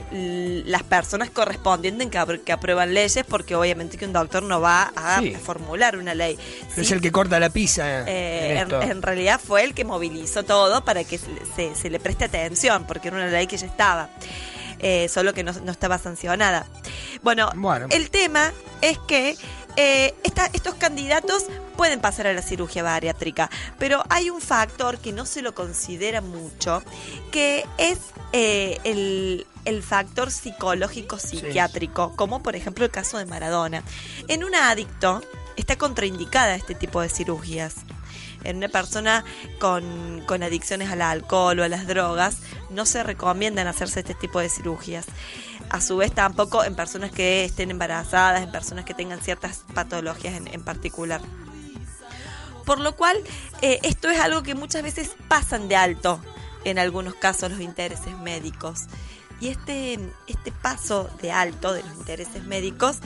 Las 0.67 0.83
personas 0.83 1.31
correspondientes 1.31 2.09
que, 2.09 2.19
apr- 2.19 2.43
que 2.45 2.53
aprueban 2.53 2.95
leyes, 2.95 3.25
porque 3.29 3.55
obviamente 3.55 3.97
que 3.97 4.05
un 4.05 4.13
doctor 4.13 4.43
no 4.43 4.61
va 4.61 4.93
a 4.97 5.21
Sí. 5.21 5.35
formular 5.35 5.97
una 5.97 6.15
ley. 6.15 6.39
Es 6.77 6.87
Sí, 6.87 6.95
el 6.95 7.01
que 7.01 7.11
corta 7.13 7.39
la 7.41 7.51
pizza. 7.51 8.05
eh, 8.09 8.59
en 8.61 8.73
en, 8.91 9.03
realidad 9.03 9.41
fue 9.45 9.65
el 9.65 9.75
que 9.75 9.85
movilizó 9.85 10.43
todo 10.45 10.85
para 10.85 11.05
que 11.05 11.19
se, 11.19 11.27
se- 11.57 11.75
se 11.75 11.91
le 11.91 11.99
preste 12.01 12.25
atención, 12.25 12.85
porque 12.87 13.09
era 13.09 13.17
una 13.17 13.27
ley 13.29 13.47
que 13.47 13.57
ya 13.57 13.67
estaba, 13.67 14.09
eh, 14.79 15.09
solo 15.09 15.33
que 15.35 15.45
no, 15.45 15.53
no 15.53 15.71
estaba 15.73 15.99
sancionada. 15.99 16.67
Bueno, 17.23 17.51
Bueno. 17.55 17.87
el 17.91 18.11
tema 18.11 18.53
es 18.81 18.99
que 19.07 19.37
eh, 19.76 20.14
esta- 20.25 20.50
estos 20.52 20.75
candidatos 20.75 21.45
pueden 21.76 22.00
pasar 22.00 22.26
a 22.26 22.33
la 22.33 22.43
cirugía 22.43 22.83
bariátrica, 22.83 23.50
pero 23.79 24.02
hay 24.11 24.31
un 24.31 24.41
factor 24.41 24.99
que 24.99 25.12
no 25.12 25.25
se 25.26 25.43
lo 25.43 25.55
considera 25.55 26.21
mucho, 26.21 26.83
que 27.31 27.67
es 27.79 27.99
eh, 28.33 28.79
el, 28.85 29.47
el 29.64 29.83
factor 29.83 30.31
psicológico 30.31 31.19
psiquiátrico, 31.19 32.14
como 32.17 32.43
por 32.43 32.57
ejemplo 32.57 32.85
el 32.85 32.91
caso 32.91 33.19
de 33.19 33.25
Maradona. 33.26 33.83
En 34.29 34.45
un 34.45 34.55
adicto 34.55 35.23
está 35.57 35.76
contraindicada 35.76 36.55
este 36.55 36.75
tipo 36.75 37.00
de 37.00 37.09
cirugías. 37.09 37.75
En 38.45 38.57
una 38.57 38.69
persona 38.69 39.25
con, 39.59 40.23
con 40.27 40.43
adicciones 40.43 40.91
al 40.91 41.03
alcohol 41.03 41.61
o 41.61 41.65
a 41.65 41.69
las 41.69 41.87
drogas, 41.87 42.39
no 42.71 42.87
se 42.87 43.03
recomiendan 43.03 43.67
hacerse 43.67 44.01
este 44.01 44.15
tipo 44.15 44.41
de 44.41 44.49
cirugías. 44.49 45.07
A 45.71 45.81
su 45.81 45.97
vez, 45.97 46.13
tampoco 46.13 46.65
en 46.65 46.75
personas 46.75 47.11
que 47.11 47.45
estén 47.45 47.71
embarazadas, 47.71 48.43
en 48.43 48.53
personas 48.53 48.85
que 48.85 48.95
tengan 48.95 49.21
ciertas 49.21 49.65
patologías 49.75 50.35
en, 50.35 50.49
en 50.49 50.63
particular. 50.63 51.21
Por 52.67 52.79
lo 52.79 52.95
cual, 52.95 53.17
eh, 53.61 53.81
esto 53.83 54.11
es 54.11 54.21
algo 54.21 54.43
que 54.43 54.55
muchas 54.55 54.83
veces 54.83 55.11
pasan 55.29 55.69
de 55.69 55.77
alto, 55.77 56.21
en 56.65 56.79
algunos 56.79 57.15
casos, 57.15 57.51
los 57.51 57.61
intereses 57.61 58.17
médicos. 58.19 58.83
Y 59.41 59.49
este, 59.49 59.99
este 60.29 60.53
paso 60.53 61.11
de 61.21 61.33
alto 61.33 61.73
de 61.73 61.83
los 61.83 61.93
intereses 61.95 62.45
médicos 62.45 62.99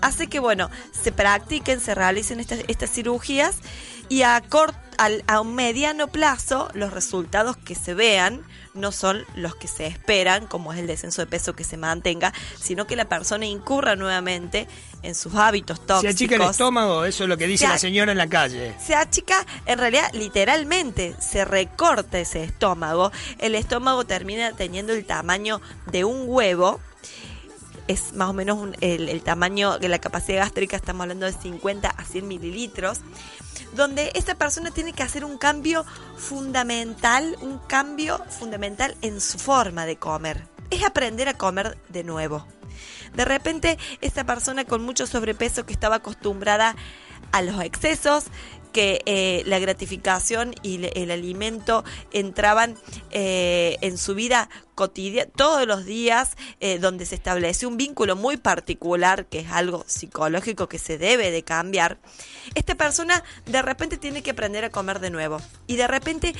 hace 0.00 0.26
que, 0.26 0.40
bueno, 0.40 0.68
se 0.90 1.12
practiquen, 1.12 1.78
se 1.78 1.94
realicen 1.94 2.40
estas, 2.40 2.60
estas 2.66 2.90
cirugías 2.90 3.58
y 4.08 4.22
a, 4.22 4.42
cort- 4.42 4.74
al- 4.98 5.24
a 5.26 5.40
un 5.40 5.54
mediano 5.54 6.08
plazo 6.08 6.68
los 6.74 6.92
resultados 6.92 7.56
que 7.56 7.74
se 7.74 7.94
vean 7.94 8.42
no 8.74 8.90
son 8.90 9.24
los 9.36 9.54
que 9.54 9.68
se 9.68 9.86
esperan, 9.86 10.46
como 10.48 10.72
es 10.72 10.80
el 10.80 10.86
descenso 10.88 11.22
de 11.22 11.26
peso 11.26 11.54
que 11.54 11.62
se 11.64 11.76
mantenga, 11.76 12.32
sino 12.60 12.86
que 12.86 12.96
la 12.96 13.08
persona 13.08 13.46
incurra 13.46 13.94
nuevamente 13.94 14.66
en 15.02 15.14
sus 15.14 15.34
hábitos 15.36 15.78
Se 15.78 15.84
tóxicos. 15.86 16.14
achica 16.14 16.34
el 16.36 16.42
estómago, 16.50 17.04
eso 17.04 17.22
es 17.24 17.28
lo 17.28 17.36
que 17.36 17.46
dice 17.46 17.66
Se 17.66 17.70
la 17.70 17.78
señora 17.78 18.10
en 18.12 18.18
la 18.18 18.26
calle. 18.28 18.74
Se 18.84 18.94
achica, 18.96 19.46
en 19.66 19.78
realidad, 19.78 20.10
literalmente, 20.12 21.14
se 21.20 21.44
recorta 21.44 22.18
ese 22.18 22.42
estómago. 22.42 23.12
El 23.38 23.54
estómago 23.54 24.04
termina 24.04 24.52
teniendo 24.52 24.92
el 24.92 25.04
tamaño 25.04 25.60
de 25.92 26.04
un 26.04 26.24
huevo. 26.26 26.80
Es 27.86 28.14
más 28.14 28.30
o 28.30 28.32
menos 28.32 28.58
un- 28.58 28.74
el, 28.80 29.08
el 29.10 29.22
tamaño 29.22 29.78
de 29.78 29.88
la 29.88 29.98
capacidad 29.98 30.38
gástrica, 30.40 30.74
estamos 30.74 31.02
hablando 31.02 31.26
de 31.26 31.32
50 31.32 31.90
a 31.90 32.04
100 32.04 32.26
mililitros, 32.26 33.00
donde 33.74 34.12
esta 34.14 34.34
persona 34.36 34.70
tiene 34.70 34.92
que 34.92 35.02
hacer 35.02 35.24
un 35.24 35.38
cambio 35.38 35.84
fundamental, 36.16 37.36
un 37.40 37.58
cambio 37.58 38.18
fundamental 38.30 38.96
en 39.02 39.20
su 39.20 39.38
forma 39.38 39.86
de 39.86 39.96
comer. 39.96 40.46
Es 40.70 40.84
aprender 40.84 41.28
a 41.28 41.34
comer 41.34 41.76
de 41.88 42.04
nuevo. 42.04 42.46
De 43.14 43.24
repente, 43.24 43.78
esta 44.00 44.24
persona 44.24 44.64
con 44.64 44.82
mucho 44.82 45.06
sobrepeso 45.06 45.66
que 45.66 45.72
estaba 45.72 45.96
acostumbrada 45.96 46.74
a 47.32 47.42
los 47.42 47.60
excesos, 47.62 48.24
que 48.74 49.02
eh, 49.06 49.44
la 49.46 49.60
gratificación 49.60 50.52
y 50.62 50.84
el 50.94 51.12
alimento 51.12 51.84
entraban 52.12 52.76
eh, 53.12 53.78
en 53.80 53.96
su 53.96 54.16
vida 54.16 54.50
cotidiana 54.74 55.30
todos 55.36 55.64
los 55.64 55.86
días, 55.86 56.32
eh, 56.58 56.80
donde 56.80 57.06
se 57.06 57.14
establece 57.14 57.66
un 57.66 57.76
vínculo 57.76 58.16
muy 58.16 58.36
particular, 58.36 59.26
que 59.26 59.38
es 59.38 59.52
algo 59.52 59.84
psicológico 59.86 60.68
que 60.68 60.80
se 60.80 60.98
debe 60.98 61.30
de 61.30 61.44
cambiar, 61.44 61.98
esta 62.56 62.74
persona 62.74 63.22
de 63.46 63.62
repente 63.62 63.96
tiene 63.96 64.24
que 64.24 64.32
aprender 64.32 64.64
a 64.64 64.70
comer 64.70 64.98
de 64.98 65.10
nuevo. 65.10 65.40
Y 65.68 65.76
de 65.76 65.86
repente 65.86 66.34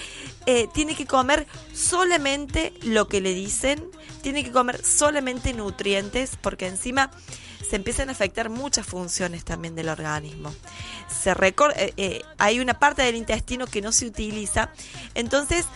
tiene 0.74 0.96
que 0.96 1.06
comer 1.06 1.46
solamente 1.72 2.74
lo 2.82 3.06
que 3.06 3.20
le 3.20 3.32
dicen, 3.32 3.88
tiene 4.22 4.42
que 4.42 4.50
comer 4.50 4.84
solamente 4.84 5.54
nutrientes, 5.54 6.36
porque 6.40 6.66
encima 6.66 7.12
se 7.68 7.76
empiezan 7.76 8.09
a 8.09 8.12
afectar 8.12 8.50
muchas 8.50 8.87
funciones 8.87 9.44
también 9.44 9.75
del 9.75 9.88
organismo. 9.88 10.54
Se 11.09 11.30
eh, 11.30 11.92
eh, 11.97 12.23
hay 12.38 12.61
una 12.61 12.75
parte 12.75 13.02
del 13.02 13.16
intestino 13.16 13.66
que 13.66 13.80
no 13.80 13.92
se 13.92 14.06
utiliza, 14.06 14.71
entonces 15.14 15.66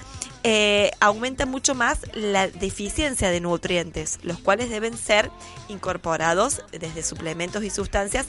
eh, 0.45 0.91
aumenta 1.01 1.47
mucho 1.47 1.75
más 1.75 2.01
la 2.15 2.49
deficiencia 2.49 3.31
de 3.31 3.41
nutrientes, 3.41 4.19
los 4.23 4.39
cuales 4.39 4.71
deben 4.71 4.97
ser 4.97 5.31
incorporados 5.69 6.63
desde 6.73 7.03
suplementos 7.03 7.65
y 7.65 7.71
sustancias. 7.71 8.27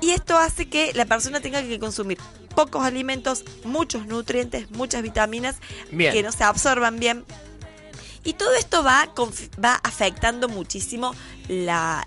Y 0.00 0.10
esto 0.10 0.36
hace 0.36 0.68
que 0.68 0.92
la 0.92 1.06
persona 1.06 1.40
tenga 1.40 1.62
que 1.62 1.78
consumir 1.78 2.18
pocos 2.54 2.84
alimentos, 2.84 3.44
muchos 3.64 4.06
nutrientes, 4.06 4.70
muchas 4.70 5.02
vitaminas 5.02 5.56
Bien. 5.90 6.12
que 6.12 6.22
no 6.22 6.32
se 6.32 6.44
absorban 6.44 6.98
bien. 6.98 7.24
Y 8.24 8.32
todo 8.32 8.54
esto 8.54 8.82
va, 8.82 9.08
va 9.64 9.74
afectando 9.84 10.48
muchísimo 10.48 11.14
la, 11.48 12.04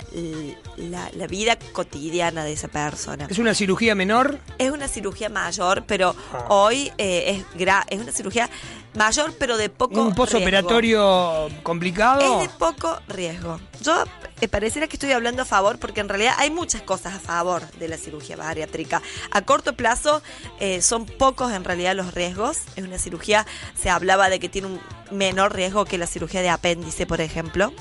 la, 0.78 1.10
la 1.14 1.28
vida 1.28 1.58
cotidiana 1.72 2.44
de 2.44 2.54
esa 2.54 2.68
persona. 2.68 3.28
¿Es 3.30 3.40
una 3.40 3.54
cirugía 3.54 3.96
menor? 3.96 4.40
Es 4.58 4.72
una 4.72 4.88
cirugía 4.88 5.30
mayor, 5.30 5.84
pero 5.88 6.16
Ah. 6.34 6.46
hoy 6.50 6.92
eh, 6.98 7.36
es, 7.38 7.60
gra- 7.60 7.86
es 7.90 8.00
una 8.02 8.12
cirugía 8.12 8.50
mayor, 8.96 9.34
pero 9.40 9.58
de 9.58 9.70
poco 9.70 10.02
¿Un 10.02 10.16
posoperatorio 10.16 11.48
riesgo. 11.48 11.64
complicado? 11.64 12.42
Es 12.42 12.50
de 12.52 12.58
poco 12.58 13.00
riesgo. 13.08 13.60
Yo 13.82 14.04
eh, 14.42 14.48
pareciera 14.48 14.88
que 14.88 14.96
estoy 14.98 15.12
hablando 15.12 15.44
a 15.44 15.46
favor, 15.46 15.80
porque 15.80 16.02
en 16.02 16.10
realidad 16.10 16.34
hay 16.38 16.50
muchas 16.50 16.82
cosas 16.82 17.14
a 17.16 17.20
favor 17.20 17.70
de 17.80 17.88
la 17.88 17.98
cirugía 17.98 18.36
bariátrica. 18.36 19.02
A 19.32 19.42
corto 19.44 19.74
plazo 19.74 20.22
eh, 20.60 20.82
son 20.82 21.06
pocos 21.06 21.52
en 21.54 21.64
realidad 21.64 21.96
los 21.96 22.14
riesgos. 22.14 22.58
Es 22.76 22.84
una 22.84 22.98
cirugía, 22.98 23.46
se 23.80 23.90
hablaba 23.90 24.30
de 24.30 24.40
que 24.40 24.50
tiene 24.50 24.68
un 24.68 24.80
menor 25.12 25.56
riesgo 25.56 25.86
que 25.86 25.98
la 25.98 26.08
cirugía 26.08 26.42
de 26.42 26.50
apéndice, 26.50 27.06
por 27.06 27.22
ejemplo. 27.22 27.72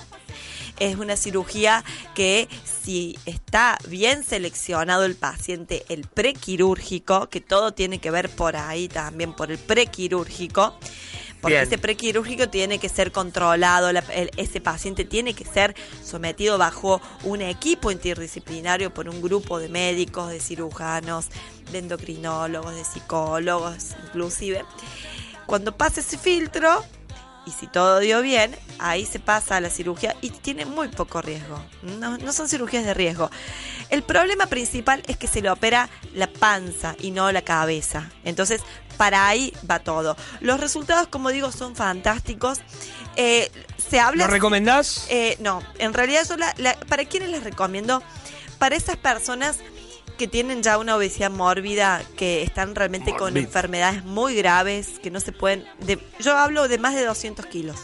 Es 0.81 0.97
una 0.97 1.17
cirugía 1.17 1.85
que 2.15 2.49
si 2.85 3.19
está 3.27 3.79
bien 3.89 4.25
seleccionado 4.25 5.05
el 5.05 5.17
paciente, 5.17 5.85
el 5.89 6.07
prequirúrgico, 6.07 7.29
que 7.29 7.41
todo 7.41 7.73
tiene 7.73 7.99
que 7.99 8.11
ver 8.11 8.29
por 8.31 8.57
ahí 8.57 8.89
también, 8.89 9.35
por 9.35 9.51
el 9.51 9.59
prequirúrgico, 9.59 10.79
porque 11.41 11.55
Bien. 11.57 11.67
ese 11.67 11.79
prequirúrgico 11.79 12.49
tiene 12.49 12.79
que 12.79 12.89
ser 12.89 13.13
controlado, 13.13 13.93
la- 13.93 14.05
el- 14.13 14.31
ese 14.37 14.61
paciente 14.61 15.05
tiene 15.05 15.35
que 15.35 15.45
ser 15.45 15.75
sometido 16.05 16.59
bajo 16.59 17.01
un 17.23 17.43
equipo 17.43 17.91
interdisciplinario 17.93 18.93
por 18.93 19.09
un 19.09 19.21
grupo 19.23 19.59
de 19.59 19.69
médicos, 19.69 20.31
de 20.31 20.41
cirujanos, 20.41 21.27
de 21.71 21.79
endocrinólogos, 21.79 22.75
de 22.75 22.85
psicólogos, 22.85 23.91
inclusive. 24.07 24.65
Cuando 25.47 25.77
pasa 25.77 26.01
ese 26.01 26.19
filtro, 26.19 26.85
y 27.47 27.51
si 27.53 27.67
todo 27.67 27.99
dio 28.01 28.21
bien, 28.21 28.55
ahí 28.79 29.07
se 29.07 29.19
pasa 29.21 29.57
a 29.57 29.61
la 29.61 29.71
cirugía 29.71 30.15
y 30.21 30.31
tiene 30.31 30.67
muy 30.67 30.89
poco 30.89 31.23
riesgo. 31.23 31.63
No, 31.83 32.19
no 32.19 32.33
son 32.33 32.49
cirugías 32.49 32.85
de 32.85 32.93
riesgo. 32.95 33.31
El 33.91 34.03
problema 34.03 34.47
principal 34.47 35.03
es 35.07 35.17
que 35.17 35.27
se 35.27 35.41
le 35.41 35.51
opera 35.51 35.89
la 36.15 36.27
panza 36.27 36.95
y 37.01 37.11
no 37.11 37.33
la 37.33 37.43
cabeza. 37.43 38.11
Entonces, 38.25 38.61
para 38.99 39.29
ahí 39.29 39.53
va 39.71 39.79
todo. 39.79 40.17
Los 40.41 40.61
resultados, 40.61 41.09
como 41.09 41.31
digo, 41.31 41.51
son 41.53 41.75
fantásticos. 41.75 42.61
Eh, 43.17 43.51
se 43.79 43.99
habla... 43.99 44.27
¿Lo 44.27 44.31
recomendás? 44.33 45.07
Eh, 45.09 45.37
no, 45.41 45.63
en 45.79 45.95
realidad 45.95 46.27
yo 46.29 46.37
la, 46.37 46.55
la- 46.59 46.79
¿para 46.89 47.05
quiénes 47.07 47.31
les 47.31 47.45
recomiendo? 47.45 48.03
Para 48.59 48.77
esas 48.77 48.97
personas 48.97 49.57
que 50.19 50.29
tienen 50.29 50.63
ya 50.63 50.77
una 50.77 50.97
obesidad 50.97 51.31
mórbida, 51.31 52.03
que 52.17 52.43
están 52.43 52.75
realmente 52.75 53.15
con 53.17 53.37
enfermedades 53.37 54.05
muy 54.05 54.35
graves, 54.35 54.99
que 55.03 55.11
no 55.11 55.21
se 55.21 55.33
pueden... 55.33 55.65
de- 55.81 55.99
yo 56.19 56.37
hablo 56.37 56.69
de 56.69 56.77
más 56.79 56.95
de 56.95 57.05
200 57.05 57.47
kilos. 57.47 57.79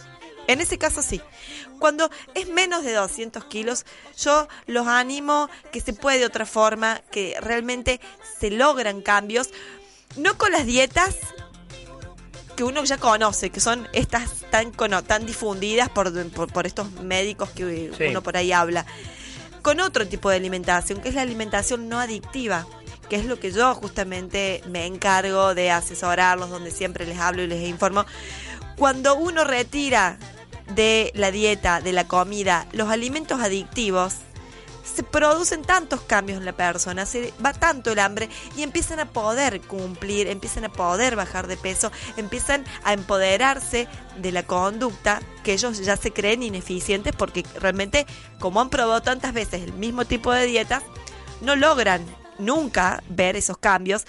En 0.47 0.61
ese 0.61 0.77
caso 0.77 1.01
sí. 1.03 1.23
Cuando 1.79 2.11
es 2.35 2.49
menos 2.49 2.85
de 2.85 2.93
200 2.93 3.45
kilos, 3.47 3.87
yo 4.23 4.47
los 4.67 4.87
animo 4.87 5.49
que 5.73 5.81
se 5.81 5.93
puede 5.95 6.19
de 6.19 6.27
otra 6.27 6.45
forma, 6.45 7.01
que 7.11 7.37
realmente 7.41 8.01
se 8.41 8.51
logran 8.51 9.01
cambios, 9.01 9.49
no 10.17 10.37
con 10.37 10.53
las 10.53 10.67
dietas 10.67 11.17
que 12.57 12.63
uno 12.65 12.85
ya 12.85 12.99
conoce, 12.99 13.51
que 13.51 13.59
son 13.61 13.89
estas 13.93 14.31
tan, 14.51 14.71
tan 14.73 15.27
difundidas 15.27 15.89
por, 15.89 16.13
por, 16.31 16.53
por 16.53 16.67
estos 16.67 16.91
médicos 17.01 17.51
que 17.51 17.91
Sí. 17.99 18.05
uno 18.11 18.23
por 18.23 18.37
ahí 18.37 18.53
habla, 18.53 18.87
con 19.65 19.81
otro 19.81 20.07
tipo 20.07 20.29
de 20.29 20.37
alimentación, 20.37 21.01
que 21.01 21.09
es 21.09 21.15
la 21.15 21.23
alimentación 21.23 21.89
no 21.89 21.99
adictiva, 21.99 22.67
que 23.09 23.17
es 23.17 23.25
lo 23.25 23.41
que 23.41 23.51
yo 23.51 23.75
justamente 23.75 24.63
me 24.69 24.85
encargo 24.85 25.55
de 25.55 25.71
asesorarlos, 25.71 26.51
donde 26.51 26.71
siempre 26.71 27.07
les 27.07 27.19
hablo 27.19 27.43
y 27.43 27.47
les 27.47 27.67
informo. 27.67 28.05
Cuando 28.77 29.17
uno 29.17 29.43
retira 29.43 30.19
de 30.75 31.11
la 31.15 31.31
dieta, 31.31 31.81
de 31.81 31.95
la 31.95 32.07
comida, 32.07 32.67
los 32.73 32.91
alimentos 32.91 33.41
adictivos, 33.41 34.17
se 34.85 35.03
producen 35.03 35.63
tantos 35.63 36.03
cambios 36.03 36.39
en 36.39 36.45
la 36.45 36.53
persona, 36.53 37.07
se 37.07 37.33
va 37.45 37.53
tanto 37.53 37.93
el 37.93 37.99
hambre 37.99 38.29
y 38.57 38.63
empiezan 38.63 39.01
a 39.01 39.11
poder 39.11 39.61
cumplir, 39.63 40.29
empiezan 40.29 40.65
a 40.65 40.73
poder 40.73 41.17
bajar 41.17 41.47
de 41.47 41.57
peso, 41.57 41.91
empiezan 42.17 42.65
a 42.85 42.93
empoderarse 42.93 43.89
de 44.19 44.33
la 44.33 44.45
conducta 44.45 45.21
que 45.43 45.55
ellos 45.55 45.79
ya 45.79 45.97
se 45.97 46.13
creen 46.13 46.43
ineficientes 46.43 47.15
porque 47.17 47.45
realmente 47.61 48.07
como 48.39 48.61
han 48.61 48.71
probado 48.71 49.03
tantas 49.03 49.33
veces 49.33 49.63
el 49.63 49.73
mismo 49.73 50.05
tipo 50.05 50.33
de 50.33 50.47
dietas, 50.47 50.83
no 51.41 51.57
logran 51.57 52.05
nunca 52.39 53.03
ver 53.09 53.37
esos 53.37 53.59
cambios. 53.59 54.05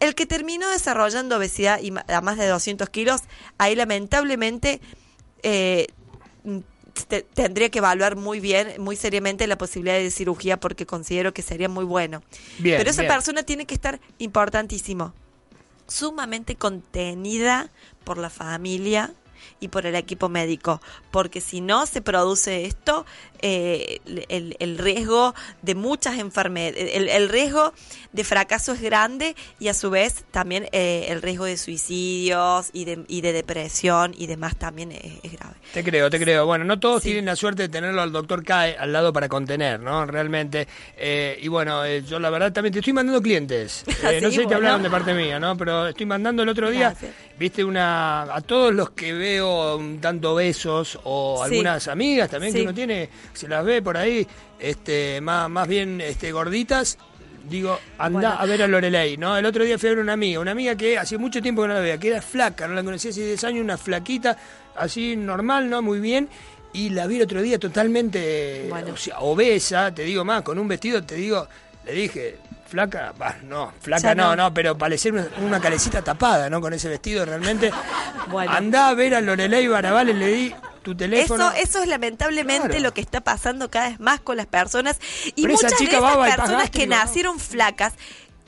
El 0.00 0.14
que 0.14 0.26
terminó 0.26 0.68
desarrollando 0.68 1.36
obesidad 1.36 1.80
a 2.08 2.20
más 2.20 2.36
de 2.36 2.46
200 2.46 2.88
kilos, 2.90 3.22
ahí 3.58 3.74
lamentablemente 3.74 4.80
eh, 5.42 5.86
te- 7.08 7.22
tendría 7.22 7.70
que 7.70 7.78
evaluar 7.78 8.16
muy 8.16 8.40
bien, 8.40 8.74
muy 8.78 8.96
seriamente 8.96 9.46
la 9.46 9.58
posibilidad 9.58 9.96
de 9.98 10.10
cirugía 10.10 10.58
porque 10.60 10.86
considero 10.86 11.34
que 11.34 11.42
sería 11.42 11.68
muy 11.68 11.84
bueno. 11.84 12.22
Bien, 12.58 12.78
Pero 12.78 12.88
esa 12.90 13.02
bien. 13.02 13.12
persona 13.12 13.42
tiene 13.42 13.66
que 13.66 13.74
estar 13.74 14.00
importantísimo, 14.18 15.12
sumamente 15.88 16.56
contenida 16.56 17.70
por 18.04 18.18
la 18.18 18.30
familia 18.30 19.12
y 19.60 19.68
por 19.68 19.86
el 19.86 19.94
equipo 19.94 20.28
médico, 20.28 20.80
porque 21.10 21.40
si 21.40 21.60
no 21.60 21.86
se 21.86 22.02
produce 22.02 22.64
esto, 22.66 23.06
eh, 23.40 24.00
el, 24.28 24.56
el 24.58 24.78
riesgo 24.78 25.34
de 25.62 25.74
muchas 25.74 26.18
enfermedades, 26.18 26.94
el, 26.94 27.08
el 27.08 27.28
riesgo 27.28 27.72
de 28.12 28.24
fracaso 28.24 28.72
es 28.72 28.80
grande 28.80 29.34
y 29.58 29.68
a 29.68 29.74
su 29.74 29.90
vez 29.90 30.24
también 30.30 30.66
eh, 30.72 31.06
el 31.10 31.20
riesgo 31.20 31.44
de 31.44 31.56
suicidios 31.56 32.70
y 32.72 32.84
de, 32.84 33.04
y 33.08 33.20
de 33.20 33.32
depresión 33.32 34.14
y 34.16 34.26
demás 34.26 34.56
también 34.56 34.92
es, 34.92 35.04
es 35.22 35.32
grave. 35.32 35.54
Te 35.72 35.82
creo, 35.84 36.08
te 36.10 36.18
creo. 36.20 36.46
Bueno, 36.46 36.64
no 36.64 36.78
todos 36.78 37.02
Sí. 37.02 37.08
tienen 37.08 37.26
la 37.26 37.36
suerte 37.36 37.62
de 37.62 37.68
tenerlo 37.68 38.00
al 38.02 38.12
doctor 38.12 38.44
Cae 38.44 38.76
al 38.78 38.92
lado 38.92 39.12
para 39.12 39.28
contener, 39.28 39.80
¿no? 39.80 40.06
Realmente. 40.06 40.66
Eh, 40.96 41.38
y 41.42 41.48
bueno, 41.48 41.84
eh, 41.84 42.02
yo 42.02 42.18
la 42.18 42.30
verdad 42.30 42.52
también 42.52 42.72
te 42.72 42.78
estoy 42.78 42.92
mandando 42.92 43.20
clientes. 43.20 43.84
Eh, 44.04 44.20
no 44.20 44.30
sé 44.30 44.42
si 44.42 44.46
te 44.46 44.54
hablaron 44.54 44.82
de 44.82 44.90
parte 44.90 45.14
mía, 45.14 45.40
¿no? 45.40 45.56
Pero 45.56 45.88
estoy 45.88 46.04
mandando 46.06 46.42
el 46.42 46.48
otro 46.50 46.70
día, 46.70 46.90
Gracias. 46.90 47.12
viste, 47.38 47.64
una 47.64 48.22
a 48.34 48.40
todos 48.42 48.72
los 48.74 48.90
que 48.90 49.12
veo 49.34 49.80
tanto 50.00 50.34
besos 50.34 50.98
o 51.04 51.42
Sí. 51.46 51.52
algunas 51.54 51.88
amigas 51.88 52.30
también 52.30 52.52
que 52.54 52.62
uno 52.62 52.74
tiene, 52.74 53.08
se 53.32 53.48
las 53.48 53.64
ve 53.64 53.82
por 53.82 53.96
ahí, 53.96 54.26
este, 54.58 55.20
más, 55.20 55.48
más 55.50 55.66
bien 55.68 56.00
este, 56.00 56.32
gorditas. 56.32 56.98
Digo, 57.48 57.78
anda 57.98 58.20
Bueno. 58.20 58.36
a 58.40 58.46
ver 58.46 58.62
a 58.62 58.66
Lorelei, 58.66 59.18
¿no? 59.18 59.36
El 59.36 59.44
otro 59.44 59.64
día 59.64 59.78
fui 59.78 59.88
a 59.90 59.92
ver 59.92 59.98
una 60.02 60.14
amiga, 60.14 60.40
una 60.40 60.52
amiga 60.52 60.74
que 60.76 60.96
hacía 60.96 61.18
mucho 61.18 61.42
tiempo 61.42 61.60
que 61.62 61.68
no 61.68 61.74
la 61.74 61.80
veía, 61.80 61.98
que 61.98 62.08
era 62.08 62.22
flaca, 62.22 62.66
no 62.66 62.72
la 62.74 62.82
conocía 62.82 63.10
hace 63.10 63.22
10 63.26 63.44
años, 63.44 63.62
una 63.62 63.76
flaquita, 63.76 64.38
así 64.76 65.14
normal, 65.14 65.68
¿no? 65.68 65.82
Muy 65.82 66.00
bien. 66.00 66.28
Y 66.72 66.88
la 66.88 67.06
vi 67.06 67.16
el 67.16 67.22
otro 67.22 67.42
día 67.42 67.58
totalmente 67.58 68.66
Bueno. 68.70 68.94
o 68.94 68.96
sea, 68.96 69.18
obesa, 69.20 69.94
te 69.94 70.04
digo 70.04 70.24
más, 70.24 70.42
con 70.42 70.58
un 70.58 70.66
vestido, 70.68 71.02
te 71.04 71.16
digo, 71.16 71.46
le 71.84 71.92
dije, 71.92 72.36
flaca, 72.74 73.14
bah, 73.16 73.36
no, 73.44 73.72
flaca 73.80 74.02
Ya 74.02 74.14
no, 74.16 74.34
no. 74.34 74.52
pero 74.52 74.76
parecer 74.76 75.12
una, 75.12 75.28
una 75.40 75.60
calecita 75.60 76.02
tapada, 76.02 76.50
¿no? 76.50 76.60
Con 76.60 76.72
ese 76.74 76.88
vestido 76.88 77.24
realmente. 77.24 77.70
Bueno. 78.28 78.50
Andá 78.52 78.88
a 78.88 78.94
ver 78.94 79.14
a 79.14 79.20
Lorelei 79.20 79.66
Barabales, 79.68 80.16
le 80.16 80.26
di 80.26 80.54
tu 80.82 80.94
teléfono. 80.96 81.50
Eso, 81.52 81.62
eso 81.62 81.82
es 81.82 81.88
lamentablemente 81.88 82.66
Claro. 82.68 82.82
lo 82.82 82.94
que 82.94 83.00
está 83.00 83.20
pasando 83.22 83.70
cada 83.70 83.88
vez 83.90 84.00
más 84.00 84.20
con 84.20 84.36
las 84.36 84.46
personas. 84.46 84.98
Y 85.36 85.42
Pero 85.42 85.54
muchas 85.54 85.78
de 85.78 85.84
esas 85.84 86.36
personas 86.36 86.70
que 86.70 86.86
nacieron 86.86 87.38
flacas 87.38 87.94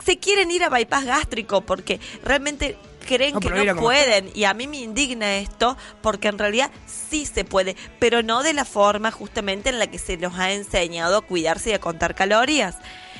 se 0.05 0.19
quieren 0.19 0.51
ir 0.51 0.63
a 0.63 0.69
bypass 0.69 1.05
gástrico 1.05 1.61
porque 1.61 1.99
realmente 2.23 2.77
creen 3.07 3.33
No, 3.35 3.39
que 3.39 3.49
no 3.49 3.75
pueden. 3.77 4.29
Y 4.35 4.43
a 4.43 4.53
mí 4.53 4.67
me 4.67 4.77
indigna 4.77 5.37
esto 5.37 5.77
porque 6.01 6.27
en 6.27 6.37
realidad 6.37 6.69
sí 6.85 7.25
se 7.25 7.45
puede, 7.45 7.75
pero 7.99 8.21
no 8.23 8.43
de 8.43 8.53
la 8.53 8.65
forma 8.65 9.09
justamente 9.11 9.69
en 9.69 9.79
la 9.79 9.87
que 9.87 9.97
se 9.97 10.17
nos 10.17 10.37
ha 10.37 10.51
enseñado 10.51 11.17
a 11.17 11.21
cuidarse 11.21 11.69
y 11.69 11.73
a 11.73 11.79
contar 11.79 12.13
calorías. 12.13 12.75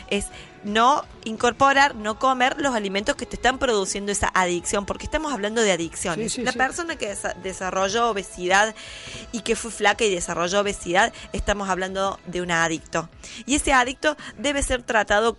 Es 0.09 0.27
no 0.63 1.05
incorporar, 1.23 1.95
no 1.95 2.19
comer 2.19 2.59
los 2.59 2.73
alimentos 2.75 3.15
que 3.15 3.25
te 3.25 3.35
están 3.35 3.57
produciendo 3.59 4.11
esa 4.11 4.29
adicción, 4.33 4.85
porque 4.85 5.05
estamos 5.05 5.31
hablando 5.33 5.61
de 5.61 5.71
adicciones. 5.71 6.31
Sí, 6.33 6.41
sí, 6.41 6.43
la 6.45 6.51
sí. 6.51 6.57
persona 6.57 6.95
que 6.97 7.13
desa- 7.13 7.35
desarrolló 7.41 8.09
obesidad 8.09 8.75
y 9.31 9.41
que 9.41 9.55
fue 9.55 9.71
flaca 9.71 10.03
y 10.03 10.13
desarrolló 10.13 10.59
obesidad, 10.61 11.13
estamos 11.33 11.69
hablando 11.69 12.19
de 12.25 12.41
un 12.41 12.51
adicto. 12.51 13.09
Y 13.45 13.55
ese 13.55 13.73
adicto 13.73 14.17
debe 14.37 14.61
ser 14.63 14.83
tratado 14.83 15.37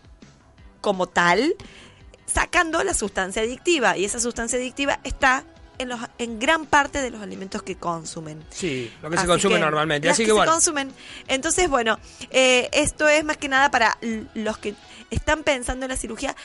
como 0.81 1.07
tal, 1.09 1.55
sacando 2.27 2.83
la 2.85 2.95
sustancia 2.95 3.43
adictiva. 3.43 3.97
Y 3.97 4.05
esa 4.05 4.21
sustancia 4.21 4.59
adictiva 4.59 5.01
está 5.05 5.45
en, 5.79 5.89
los, 5.89 6.01
en 6.19 6.39
gran 6.39 6.67
parte 6.67 7.01
de 7.01 7.11
los 7.11 7.23
alimentos 7.23 7.63
que 7.63 7.77
consumen. 7.77 8.45
Sí, 8.51 8.93
lo 9.03 9.11
que 9.11 9.19
se 9.19 9.27
consume 9.27 9.55
que, 9.55 9.61
normalmente. 9.61 10.09
las 10.09 10.15
Así 10.15 10.25
que, 10.25 10.33
que, 10.33 10.41
se 10.41 10.47
consumen. 10.47 10.93
Entonces, 11.27 11.69
bueno, 11.69 11.99
eh, 12.31 12.69
esto 12.73 13.09
es 13.09 13.25
más 13.25 13.37
que 13.37 13.49
nada 13.49 13.71
para 13.71 13.99
los 14.35 14.59
que 14.59 14.75
están 15.11 15.43
pensando 15.43 15.87
en 15.87 15.91
la 15.91 15.97
cirugía. 15.97 16.37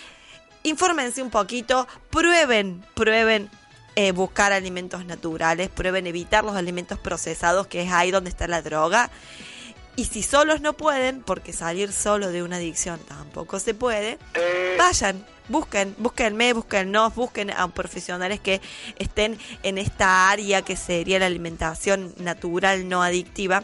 Infórmense 0.64 1.22
un 1.22 1.30
poquito, 1.30 1.88
prueben, 2.10 2.86
prueben 2.94 3.50
eh, 3.96 4.12
buscar 4.12 4.54
alimentos 4.54 5.06
naturales, 5.06 5.70
prueben 5.70 6.08
evitar 6.08 6.44
los 6.44 6.56
alimentos 6.56 6.98
procesados, 6.98 7.68
que 7.68 7.84
es 7.84 7.92
ahí 7.92 8.12
donde 8.12 8.30
está 8.30 8.48
la 8.48 8.62
droga. 8.62 9.12
Y 9.96 10.06
si 10.06 10.24
solos 10.24 10.60
no 10.62 10.74
pueden, 10.74 11.22
porque 11.22 11.54
salir 11.54 11.92
solo 11.94 12.30
de 12.32 12.42
una 12.42 12.56
adicción 12.56 13.00
tampoco 13.08 13.60
se 13.60 13.76
puede, 13.76 14.18
vayan, 14.78 15.24
busquen, 15.50 15.94
búsquenme, 16.00 16.54
búsquennos, 16.54 17.14
busquen 17.14 17.52
a 17.52 17.68
profesionales 17.68 18.40
que 18.40 18.60
estén 18.98 19.38
en 19.62 19.78
esta 19.78 20.32
área 20.32 20.64
que 20.64 20.76
sería 20.76 21.20
la 21.20 21.28
alimentación 21.28 22.14
natural 22.18 22.90
no 22.90 23.04
adictiva 23.04 23.64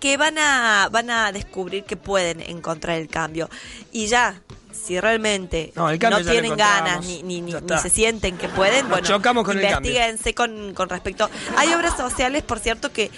que 0.00 0.18
van 0.18 0.36
a, 0.36 0.90
van 0.92 1.08
a 1.08 1.32
descubrir 1.32 1.84
que 1.84 1.96
pueden 1.96 2.40
encontrar 2.42 2.98
el 2.98 3.08
cambio. 3.08 3.48
Y 3.92 4.08
ya, 4.08 4.42
si 4.70 5.00
realmente 5.00 5.72
No, 5.74 5.88
tienen 5.96 6.54
ganas 6.56 7.06
ni, 7.06 7.22
ni, 7.22 7.40
ni- 7.40 7.54
ni 7.54 7.78
se 7.80 7.88
sienten 7.88 8.36
que 8.36 8.48
pueden, 8.50 8.82
Nos 8.82 8.90
bueno, 8.90 9.06
chocamos 9.08 9.44
con 9.44 9.56
el 9.56 9.62
cambio. 9.66 9.90
investiguense 9.92 10.34
con, 10.34 10.74
con 10.74 10.90
respecto. 10.90 11.30
Hay 11.56 11.72
obras 11.72 11.96
sociales, 11.96 12.42
por 12.42 12.58
cierto, 12.58 12.92
que, 12.92 13.10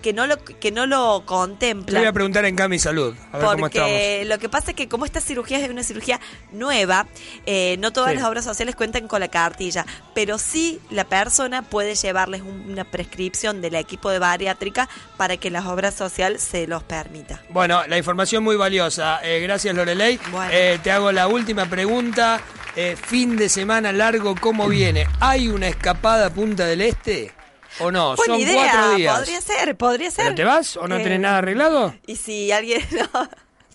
que, 0.00 0.12
no, 0.12 0.26
lo, 0.26 0.36
que 0.42 0.70
no 0.72 0.86
lo 0.86 1.20
Le 1.20 1.24
contemplan. 1.26 2.00
voy 2.02 2.08
a 2.08 2.12
preguntar 2.12 2.44
en 2.44 2.56
Cami 2.56 2.78
Salud, 2.78 3.14
a 3.32 3.38
ver 3.38 3.46
cómo 3.46 3.66
estamos. 3.66 3.70
Porque 3.90 4.24
lo 4.26 4.38
que 4.38 4.48
pasa 4.48 4.70
es 4.70 4.76
que 4.76 4.88
como 4.88 5.04
esta 5.04 5.20
cirugía 5.20 5.58
es 5.58 5.68
una 5.70 5.82
cirugía 5.82 6.20
nueva, 6.52 7.06
eh, 7.46 7.76
no 7.78 7.92
todas 7.92 8.10
Sí. 8.10 8.16
las 8.16 8.24
obras 8.24 8.44
sociales 8.44 8.74
cuentan 8.76 9.08
con 9.08 9.20
la 9.20 9.28
cartilla, 9.28 9.84
pero 10.14 10.38
sí 10.38 10.80
la 10.90 11.04
persona 11.04 11.62
puede 11.62 11.94
llevarles 11.94 12.42
un- 12.42 12.66
una 12.70 12.84
prescripción 12.84 13.60
del 13.60 13.74
equipo 13.74 14.10
de 14.10 14.18
bariátrica 14.18 14.88
para 15.16 15.36
que 15.36 15.50
la 15.50 15.68
obra 15.68 15.90
social 15.90 16.38
se 16.38 16.66
los 16.66 16.82
permita. 16.82 17.40
Bueno, 17.50 17.86
la 17.86 17.98
información 17.98 18.42
muy 18.44 18.56
valiosa. 18.56 19.20
Eh, 19.22 19.40
gracias, 19.40 19.74
Lorelei. 19.74 20.18
Bueno. 20.30 20.50
Eh, 20.52 20.78
te 20.82 20.90
hago 20.90 21.12
la 21.12 21.28
última 21.28 21.66
pregunta. 21.66 22.40
Eh, 22.76 22.96
fin 22.96 23.36
de 23.36 23.48
semana 23.48 23.90
largo, 23.92 24.34
¿cómo 24.40 24.68
viene? 24.68 25.06
¿Hay 25.20 25.48
una 25.48 25.66
escapada 25.66 26.26
a 26.26 26.30
Punta 26.30 26.64
del 26.66 26.80
Este? 26.82 27.32
¿O 27.80 27.90
no? 27.90 28.16
Buena 28.16 28.32
Son 28.34 28.40
idea, 28.40 28.70
cuatro 28.72 28.96
días. 28.96 29.16
podría 29.18 29.40
ser, 29.40 29.76
podría 29.76 30.10
ser. 30.10 30.24
¿Pero 30.24 30.34
te 30.36 30.44
vas 30.44 30.76
o 30.76 30.88
no 30.88 30.96
Eh, 30.96 31.02
tenés 31.02 31.20
nada 31.20 31.38
arreglado? 31.38 31.94
Y 32.06 32.16
si 32.16 32.50
alguien... 32.52 32.82
no. 33.14 33.28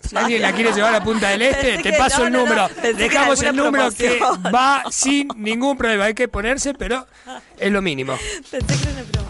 Si 0.08 0.14
alguien 0.16 0.42
la 0.42 0.52
quiere 0.52 0.70
llevar 0.72 0.94
a 0.94 1.02
Punta 1.02 1.30
del 1.30 1.40
Este, 1.42 1.62
Pensé 1.68 1.82
te 1.82 1.90
que- 1.92 1.96
paso 1.96 2.18
no, 2.20 2.26
el 2.26 2.32
no, 2.32 2.38
no. 2.40 2.44
número. 2.44 2.68
Dejamos 2.98 3.42
el 3.42 3.56
número 3.56 3.90
que 3.92 4.20
va 4.54 4.84
sin 4.90 5.28
ningún 5.36 5.78
problema. 5.78 6.04
Hay 6.04 6.14
que 6.14 6.28
ponerse, 6.28 6.74
pero 6.74 7.06
es 7.58 7.72
lo 7.72 7.80
mínimo. 7.80 8.14
Pensé 8.50 8.66
que 8.76 8.90
era 8.90 9.02
una. 9.02 9.24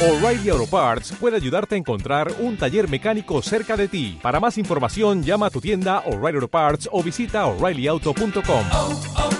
O'Reilly 0.00 0.48
Auto 0.50 0.66
Parts 0.66 1.12
puede 1.18 1.36
ayudarte 1.36 1.74
a 1.74 1.78
encontrar 1.78 2.32
un 2.38 2.56
taller 2.56 2.88
mecánico 2.88 3.42
cerca 3.42 3.76
de 3.76 3.88
ti. 3.88 4.18
Para 4.22 4.38
más 4.38 4.56
información, 4.56 5.24
llama 5.24 5.46
a 5.46 5.50
tu 5.50 5.60
tienda 5.60 6.00
O'Reilly 6.06 6.36
Auto 6.36 6.48
Parts 6.48 6.88
o 6.92 7.02
visita 7.02 7.46
oreillyauto.com. 7.46 8.64
oh, 8.72 9.02
oh, 9.16 9.30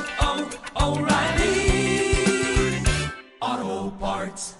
Parts. 3.98 4.57